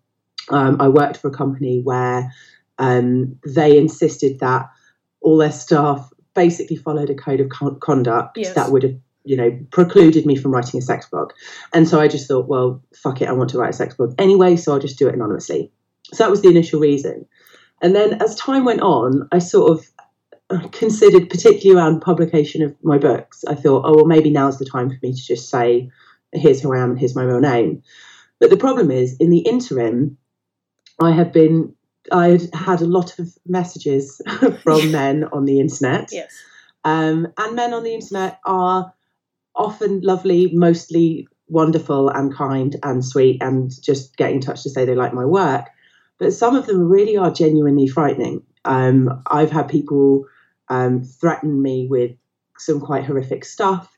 [0.50, 2.32] Um, I worked for a company where
[2.78, 4.70] um, they insisted that
[5.22, 8.54] all their staff basically followed a code of con- conduct Yes.
[8.56, 11.32] that would have, you know, precluded me from writing a sex blog.
[11.74, 14.16] And so I just thought, well, fuck it, I want to write a sex blog
[14.18, 15.72] anyway, so I'll just do it anonymously.
[16.14, 17.26] So that was the initial reason.
[17.82, 22.98] And then as time went on, I sort of considered, particularly around publication of my
[22.98, 25.92] books, I thought, oh, well, maybe now's the time for me to just say,
[26.34, 27.84] here's who I am and here's my real name.
[28.40, 30.18] But the problem is, in the interim,
[31.00, 31.76] I had been,
[32.12, 34.22] I had had a lot of messages
[34.64, 36.10] from men on the internet.
[36.12, 36.34] yes.
[36.86, 38.94] Um, and men on the internet are
[39.60, 44.86] often lovely, mostly wonderful and kind and sweet, and just get in touch to say
[44.86, 45.66] they like my work.
[46.18, 48.44] But some of them really are genuinely frightening.
[48.66, 50.26] Um, I've had people
[50.70, 52.12] um, threaten me with
[52.58, 53.90] some quite horrific stuff.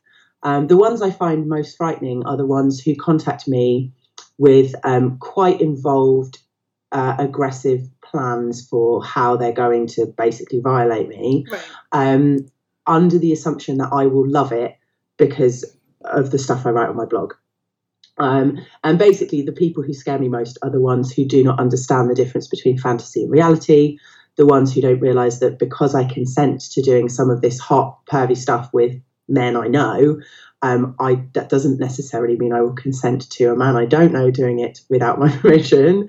[0.42, 3.92] Um, the ones I find most frightening are the ones who contact me
[4.38, 6.38] with um, quite involved,
[6.90, 11.60] uh, aggressive plans for how they're going to basically violate me, Right.
[11.92, 12.46] um,
[12.86, 14.76] under the assumption that I will love it
[15.16, 15.64] because
[16.04, 17.34] of the stuff I write on my blog.
[18.18, 21.58] Um, and basically, the people who scare me most are the ones who do not
[21.58, 23.98] understand the difference between fantasy and reality,
[24.36, 28.04] the ones who don't realize that because I consent to doing some of this hot,
[28.06, 30.20] pervy stuff with men I know,
[30.62, 34.30] um, I that doesn't necessarily mean I will consent to a man I don't know
[34.30, 36.08] doing it without my permission.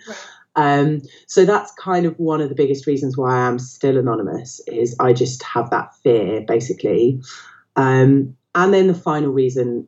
[0.55, 4.61] Um, so that's kind of one of the biggest reasons why I am still anonymous
[4.67, 7.21] is I just have that fear basically.
[7.75, 9.87] Um, and then the final reason,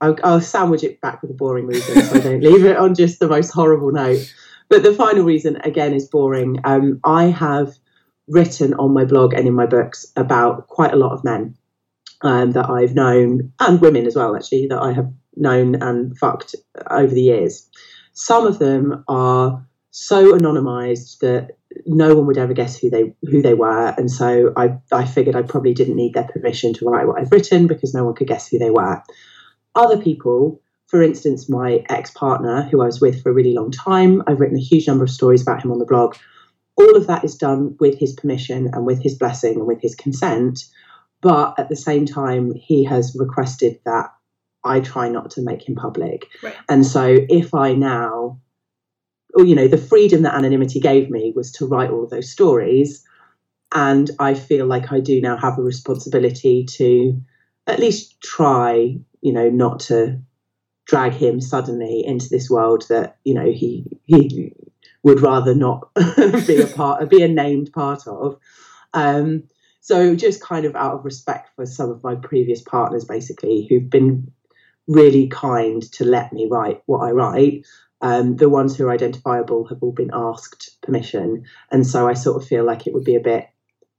[0.00, 2.94] I'll, I'll sandwich it back with a boring reason so I don't leave it on
[2.94, 4.32] just the most horrible note.
[4.68, 6.60] But the final reason again is boring.
[6.64, 7.74] Um, I have
[8.28, 11.56] written on my blog and in my books about quite a lot of men
[12.22, 16.54] um, that I've known and women as well actually that I have known and fucked
[16.90, 17.68] over the years.
[18.12, 21.56] Some of them are so anonymized that
[21.86, 25.36] no one would ever guess who they who they were, and so I I figured
[25.36, 28.28] I probably didn't need their permission to write what I've written because no one could
[28.28, 29.02] guess who they were.
[29.74, 33.70] Other people, for instance, my ex partner who I was with for a really long
[33.70, 36.16] time, I've written a huge number of stories about him on the blog.
[36.76, 39.94] All of that is done with his permission and with his blessing and with his
[39.94, 40.64] consent,
[41.20, 44.10] but at the same time, he has requested that
[44.64, 46.26] I try not to make him public.
[46.42, 46.54] Right.
[46.68, 48.40] And so if I now,
[49.44, 53.04] you know, the freedom that anonymity gave me was to write all of those stories.
[53.72, 57.20] And I feel like I do now have a responsibility to
[57.66, 60.20] at least try, you know, not to
[60.86, 64.52] drag him suddenly into this world that, you know, he he
[65.02, 65.88] would rather not
[66.46, 68.38] be a part of be a named part of.
[68.94, 69.44] Um,
[69.80, 73.88] so just kind of out of respect for some of my previous partners basically who've
[73.88, 74.30] been
[74.86, 77.66] really kind to let me write what I write.
[78.00, 82.40] Um, the ones who are identifiable have all been asked permission, and so I sort
[82.40, 83.48] of feel like it would be a bit.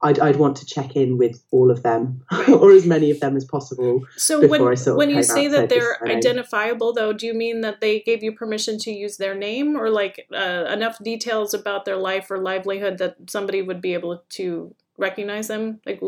[0.02, 3.36] I'd, I'd want to check in with all of them, or as many of them
[3.36, 4.06] as possible.
[4.16, 7.60] So when I sort of when you say that they're identifiable, though, do you mean
[7.62, 11.84] that they gave you permission to use their name, or like uh, enough details about
[11.84, 15.82] their life or livelihood that somebody would be able to recognize them?
[15.86, 16.00] Like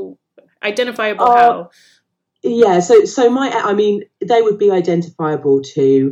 [0.63, 1.69] identifiable Uh, how?
[2.43, 6.11] Yeah, so so my I mean they would be identifiable to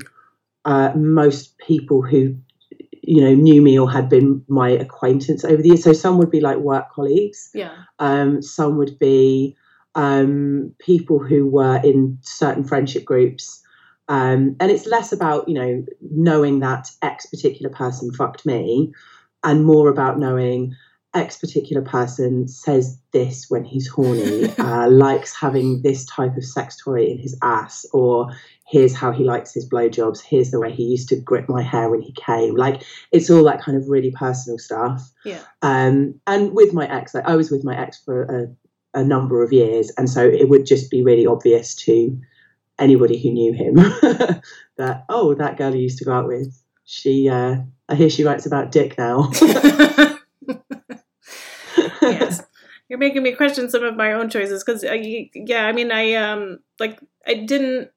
[0.70, 2.36] uh, most people who
[3.01, 5.84] you know knew me or had been my acquaintance over the years.
[5.84, 7.49] So some would be like work colleagues.
[7.55, 7.76] Yeah.
[7.97, 9.57] Um, some would be
[9.95, 13.63] um, people who were in certain friendship groups.
[14.09, 18.91] Um, and it's less about, you know, knowing that X particular person fucked me
[19.43, 20.76] and more about knowing
[21.15, 26.78] X particular person says this when he's horny, uh, likes having this type of sex
[26.84, 28.30] toy in his ass, or
[28.70, 31.89] here's how he likes his blowjobs, here's the way he used to grip my hair
[31.89, 32.55] when he came.
[32.55, 35.11] Like, it's all that kind of really personal stuff.
[35.26, 35.41] Yeah.
[35.63, 38.47] Um, and with my ex, like, I was with my ex for a,
[38.99, 42.15] a number of years, and so it would just be really obvious to
[42.78, 43.74] anybody who knew him
[44.78, 47.57] that oh, that girl you used to go out with, she, uh,
[47.89, 49.32] I hear she writes about dick now.
[52.01, 52.43] yes.
[52.88, 56.59] You're making me question some of my own choices because, yeah, I mean, I um
[56.80, 57.91] like I didn't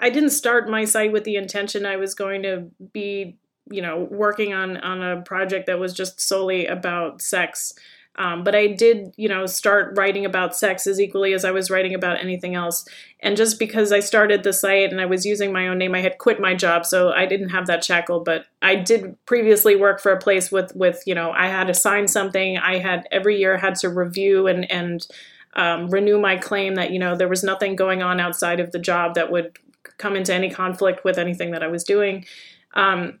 [0.00, 3.36] I didn't start my site with the intention I was going to be,
[3.70, 7.74] you know, working on on a project that was just solely about sex.
[8.16, 11.68] Um, but I did, you know, start writing about sex as equally as I was
[11.68, 12.84] writing about anything else.
[13.18, 16.00] And just because I started the site and I was using my own name, I
[16.00, 18.20] had quit my job, so I didn't have that shackle.
[18.20, 21.74] But I did previously work for a place with, with you know, I had to
[21.74, 22.56] sign something.
[22.56, 25.04] I had every year had to review and and
[25.56, 28.78] um, renew my claim that you know there was nothing going on outside of the
[28.78, 29.58] job that would
[29.98, 32.24] come into any conflict with anything that I was doing.
[32.74, 33.20] Um,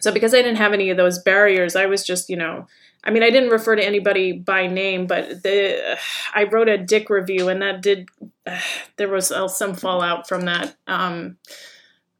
[0.00, 2.66] so because I didn't have any of those barriers, I was just you know
[3.04, 5.98] I mean, I didn't refer to anybody by name, but the
[6.34, 8.08] I wrote a dick review, and that did
[8.46, 8.58] uh,
[8.96, 10.74] there was uh, some fallout from that.
[10.86, 11.36] Um,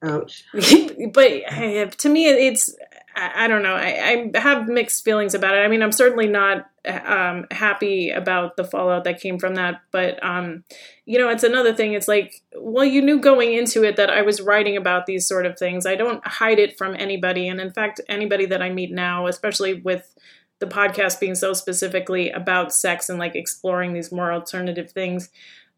[0.02, 0.44] Ouch.
[0.52, 2.74] but uh, to me, it's
[3.16, 3.74] I, I don't know.
[3.74, 5.60] I, I have mixed feelings about it.
[5.60, 10.22] I mean, I'm certainly not um, happy about the fallout that came from that, but
[10.24, 10.64] um,
[11.06, 11.92] you know, it's another thing.
[11.92, 15.46] It's like, well, you knew going into it that I was writing about these sort
[15.46, 15.86] of things.
[15.86, 19.74] I don't hide it from anybody, and in fact, anybody that I meet now, especially
[19.74, 20.14] with
[20.60, 25.30] the podcast being so specifically about sex and like exploring these more alternative things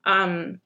[0.04, 0.61] um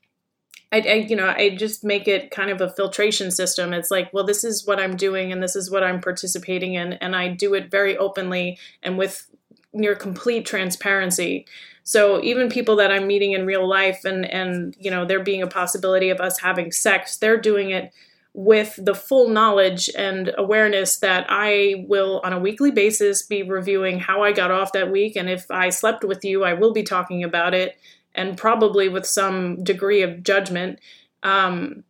[0.72, 4.12] I, I, you know i just make it kind of a filtration system it's like
[4.12, 7.28] well this is what i'm doing and this is what i'm participating in and i
[7.28, 9.26] do it very openly and with
[9.72, 11.46] near complete transparency.
[11.82, 15.42] So even people that I'm meeting in real life and and you know there being
[15.42, 17.92] a possibility of us having sex, they're doing it
[18.32, 23.98] with the full knowledge and awareness that I will on a weekly basis be reviewing
[23.98, 26.84] how I got off that week and if I slept with you, I will be
[26.84, 27.76] talking about it
[28.14, 30.78] and probably with some degree of judgment.
[31.24, 31.82] Um,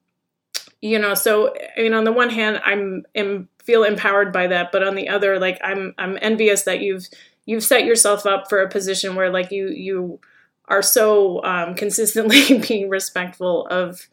[0.81, 4.73] you know, so I mean on the one hand I'm am, feel empowered by that,
[4.73, 7.07] but on the other like I'm I'm envious that you've
[7.51, 10.21] you've set yourself up for a position where like you you
[10.69, 14.09] are so um, consistently being respectful of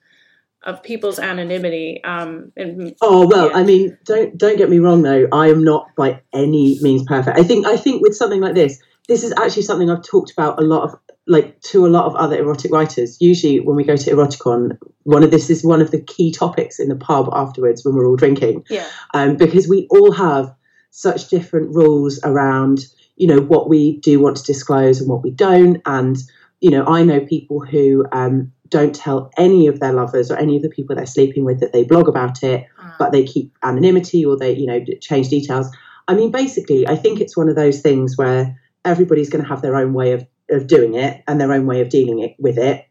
[0.63, 2.03] of people's anonymity.
[2.03, 3.57] Um, and, oh well, yeah.
[3.57, 5.27] I mean, don't don't get me wrong though.
[5.31, 7.38] I am not by any means perfect.
[7.38, 10.59] I think I think with something like this, this is actually something I've talked about
[10.59, 10.95] a lot of
[11.27, 13.17] like to a lot of other erotic writers.
[13.21, 16.79] Usually, when we go to Eroticon, one of this is one of the key topics
[16.79, 18.63] in the pub afterwards when we're all drinking.
[18.67, 18.88] Yeah.
[19.13, 20.55] Um, because we all have
[20.89, 22.88] such different rules around
[23.18, 25.82] you know what we do want to disclose and what we don't.
[25.86, 26.18] And
[26.59, 30.55] you know i know people who um, don't tell any of their lovers or any
[30.55, 32.93] of the people they're sleeping with that they blog about it mm.
[32.99, 35.70] but they keep anonymity or they you know change details.
[36.07, 39.61] I mean basically i think it's one of those things where everybody's going to have
[39.61, 42.57] their own way of, of doing it and their own way of dealing it, with
[42.57, 42.88] it.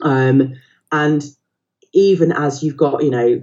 [0.00, 0.54] Um,
[0.90, 1.22] and
[1.92, 3.40] even as you've got you know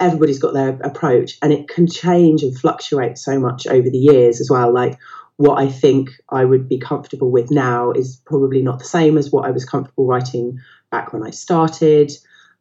[0.00, 4.40] everybody's got their approach and it can change and fluctuate so much over the years
[4.40, 4.72] as well.
[4.72, 4.96] Like
[5.38, 9.30] what I think I would be comfortable with now is probably not the same as
[9.30, 10.58] what I was comfortable writing
[10.90, 12.10] back when I started.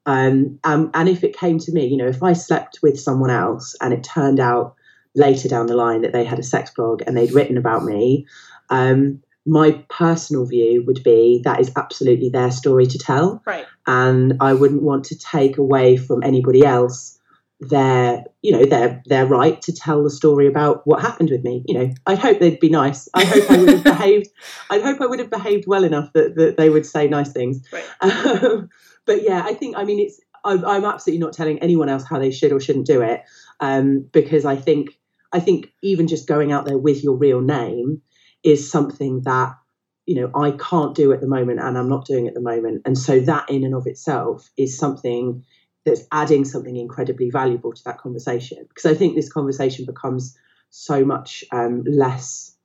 [0.06, 3.32] Um, um, and if it came to me, you know, if I slept with someone
[3.32, 4.76] else and it turned out
[5.16, 8.28] later down the line that they had a sex blog and they'd written about me,
[8.70, 13.42] um, my personal view would be that is absolutely their story to tell.
[13.48, 13.66] Right.
[13.88, 17.17] And I wouldn't want to take away from anybody else
[17.60, 21.64] their you know their their right to tell the story about what happened with me
[21.68, 21.92] you know.
[22.06, 23.10] I'd hope they'd be nice.
[23.16, 24.28] I hope i would have behaved
[24.70, 27.62] i hope i would have behaved well enough that, that they would say nice things.
[27.72, 27.86] Right.
[28.02, 28.70] um,
[29.06, 32.20] but yeah i think i mean it's I'm, I'm, absolutely not telling anyone else how
[32.20, 33.24] they should or shouldn't do it
[33.60, 35.00] um, because i think
[35.34, 38.02] i think even just going out there with your real name
[38.44, 39.56] is something that
[40.06, 42.84] you know i can't do at the moment and i'm not doing at the moment.
[42.86, 45.44] And so that in and of itself is something
[45.88, 48.66] that's adding something incredibly valuable to that conversation.
[48.68, 50.38] Because I think this conversation becomes
[50.70, 52.56] so much um, less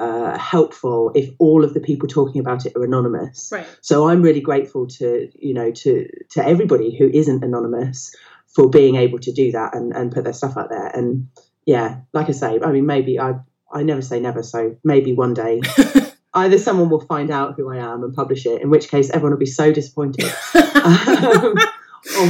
[0.00, 3.50] uh, helpful if all of the people talking about it are anonymous.
[3.52, 3.66] Right.
[3.82, 8.96] So I'm really grateful to you know to to everybody who isn't anonymous for being
[8.96, 10.86] able to do that and, and put their stuff out there.
[10.86, 11.28] And
[11.66, 13.34] yeah, like I say, I mean maybe I
[13.72, 15.60] I never say never, so maybe one day
[16.34, 19.32] either someone will find out who I am and publish it, in which case everyone
[19.32, 20.24] will be so disappointed.
[20.54, 21.54] um,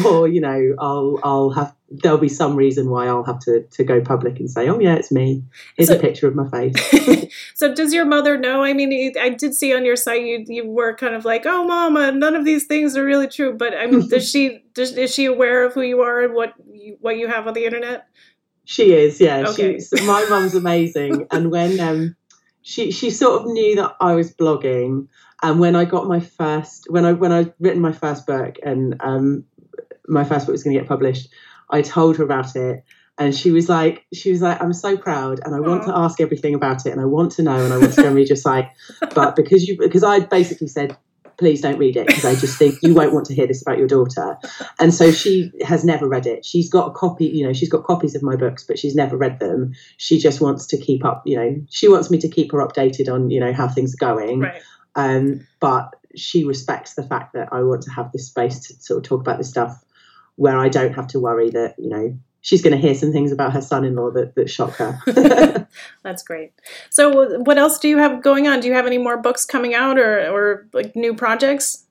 [0.06, 3.84] or you know i'll i'll have there'll be some reason why i'll have to to
[3.84, 5.42] go public and say oh yeah it's me.
[5.76, 7.30] Here's so, a picture of my face.
[7.54, 8.62] So does your mother know?
[8.62, 11.64] I mean i did see on your site you you were kind of like oh
[11.64, 13.52] mama none of these things are really true.
[13.52, 16.54] But i mean does she does, is she aware of who you are and what
[16.72, 18.06] you, what you have on the internet?
[18.64, 19.44] She is yeah.
[19.48, 19.78] Okay.
[19.78, 21.26] she my mum's amazing.
[21.30, 22.16] And when um
[22.62, 25.08] she she sort of knew that i was blogging.
[25.44, 28.96] And when I got my first, when I when I written my first book, and
[29.00, 29.44] um,
[30.08, 31.28] my first book was going to get published,
[31.70, 32.84] I told her about it.
[33.16, 35.86] And she was like, she was like, I'm so proud, and I want Aww.
[35.86, 38.08] to ask everything about it, and I want to know, and I want to go
[38.08, 38.68] and read your site.
[39.14, 40.96] But because you, because I basically said,
[41.36, 43.78] please don't read it because I just think you won't want to hear this about
[43.78, 44.38] your daughter.
[44.78, 46.44] And so she has never read it.
[46.44, 49.16] She's got a copy, you know, she's got copies of my books, but she's never
[49.16, 49.74] read them.
[49.96, 53.12] She just wants to keep up, you know, she wants me to keep her updated
[53.12, 54.40] on, you know, how things are going.
[54.40, 54.62] Right.
[54.94, 58.98] Um, but she respects the fact that I want to have this space to sort
[58.98, 59.84] of talk about this stuff
[60.36, 63.32] where I don't have to worry that, you know, she's going to hear some things
[63.32, 64.98] about her son-in-law that, that shock her.
[66.02, 66.52] That's great.
[66.90, 68.60] So what else do you have going on?
[68.60, 71.84] Do you have any more books coming out or, or like new projects?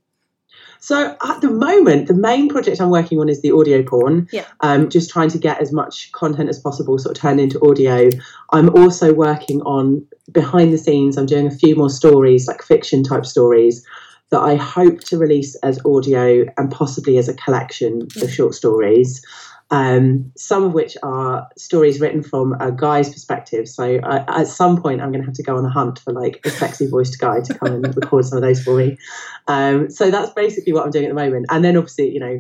[0.84, 4.28] So at the moment, the main project I'm working on is the audio porn.
[4.34, 4.46] Yeah.
[4.60, 8.10] Um, just trying to get as much content as possible sort of turned into audio.
[8.52, 11.18] I'm also working on behind the scenes.
[11.18, 13.86] I'm doing a few more stories, like fiction type stories,
[14.32, 18.30] that I hope to release as audio and possibly as a collection of mm.
[18.30, 19.24] short stories.
[19.72, 23.68] Um, some of which are stories written from a guy's perspective.
[23.68, 26.14] So uh, at some point, I'm going to have to go on a hunt for
[26.14, 28.98] like a sexy voiced guy to come and record some of those for me.
[29.48, 31.48] Um, so that's basically what I'm doing at the moment.
[31.50, 32.40] And then obviously, you know,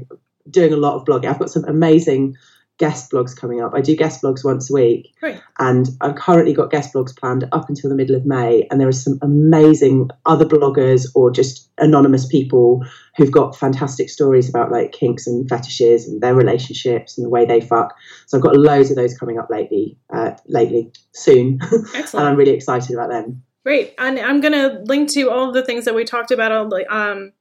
[0.49, 1.25] doing a lot of blogging.
[1.25, 2.36] I've got some amazing
[2.80, 3.74] guest blogs coming up.
[3.74, 5.13] I do guest blogs once a week.
[5.19, 5.39] Great.
[5.59, 8.67] And I've currently got guest blogs planned up until the middle of May.
[8.69, 12.84] And there are some amazing other bloggers or just anonymous people
[13.15, 17.45] who've got fantastic stories about like kinks and fetishes and their relationships and the way
[17.45, 17.93] they fuck.
[18.26, 21.59] So I've got loads of those coming up lately, uh, lately, soon.
[21.95, 23.43] and I'm really excited about them.
[23.63, 23.93] Great.
[23.97, 26.51] And I'm going to link to all of the things that we talked about.
[26.51, 27.34] All the, um,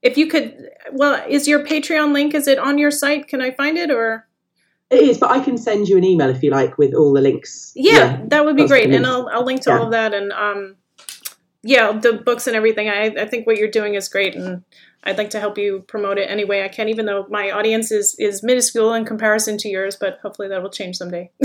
[0.00, 3.28] if you could, well, is your Patreon link, is it on your site?
[3.28, 4.26] Can I find it or?
[4.92, 7.20] It is, but I can send you an email if you like with all the
[7.22, 7.72] links.
[7.74, 8.90] Yeah, that would be great.
[8.92, 9.06] And.
[9.06, 9.78] I'll, I'll link to Yeah.
[9.78, 10.12] all of that.
[10.12, 10.76] And um,
[11.62, 12.88] yeah, the books and everything.
[12.88, 14.34] I, I think what you're doing is great.
[14.36, 14.64] And
[15.04, 17.90] I'd like to help you promote it any way I can, even though my audience
[17.90, 21.30] is, is minuscule in comparison to yours, but hopefully that will change someday.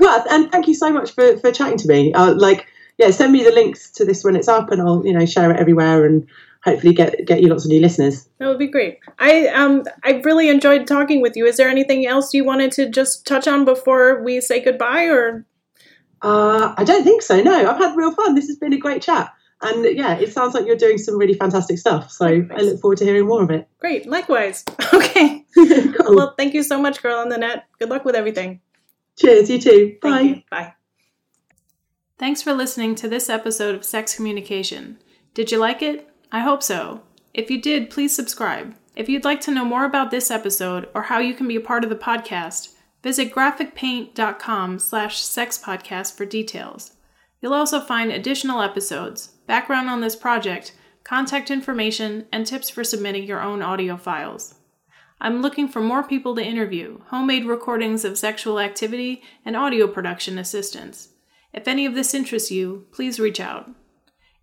[0.00, 2.12] Well, and thank you so much for, for chatting to me.
[2.12, 2.66] Uh, like,
[2.98, 5.52] yeah, send me the links to this when it's up, and I'll you know share
[5.52, 6.26] it everywhere, and
[6.70, 8.28] hopefully get get you lots of new listeners.
[8.38, 8.98] That would be great.
[9.18, 11.46] I um I really enjoyed talking with you.
[11.46, 15.46] Is there anything else you wanted to just touch on before we say goodbye or
[16.22, 17.40] Uh, I don't think so.
[17.42, 18.34] No, I've had real fun.
[18.34, 21.34] This has been a great chat, and yeah, it sounds like you're doing some really
[21.34, 22.10] fantastic stuff.
[22.10, 23.68] So I look forward to hearing more of it.
[23.78, 24.64] great, likewise.
[24.94, 25.44] Okay.
[25.54, 26.16] cool.
[26.16, 27.66] Well, thank you so much, girl on the net.
[27.78, 28.60] Good luck with everything.
[29.16, 29.96] Cheers, you too.
[30.02, 30.20] Bye.
[30.20, 30.42] you.
[30.50, 30.74] Bye.
[32.18, 34.98] Thanks for listening to this episode of Sex Communication.
[35.34, 36.08] Did you like it?
[36.30, 37.02] I hope so.
[37.32, 38.74] If you did, please subscribe.
[38.96, 41.60] If you'd like to know more about this episode or how you can be a
[41.60, 46.92] part of the podcast, visit graphicpaint.com slash sexpodcast for details.
[47.40, 50.74] You'll also find additional episodes, background on this project,
[51.04, 54.56] contact information, and tips for submitting your own audio files.
[55.20, 60.38] I'm looking for more people to interview, homemade recordings of sexual activity, and audio production
[60.38, 61.10] assistance.
[61.52, 63.70] If any of this interests you, please reach out.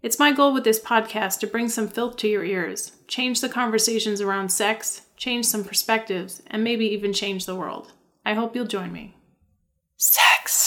[0.06, 3.50] It's my goal with this podcast to bring some filth to your ears, change the
[3.50, 7.92] conversations around sex, change some perspectives, and maybe even change the world.
[8.24, 9.16] I hope you'll join me.
[9.98, 10.65] Sex.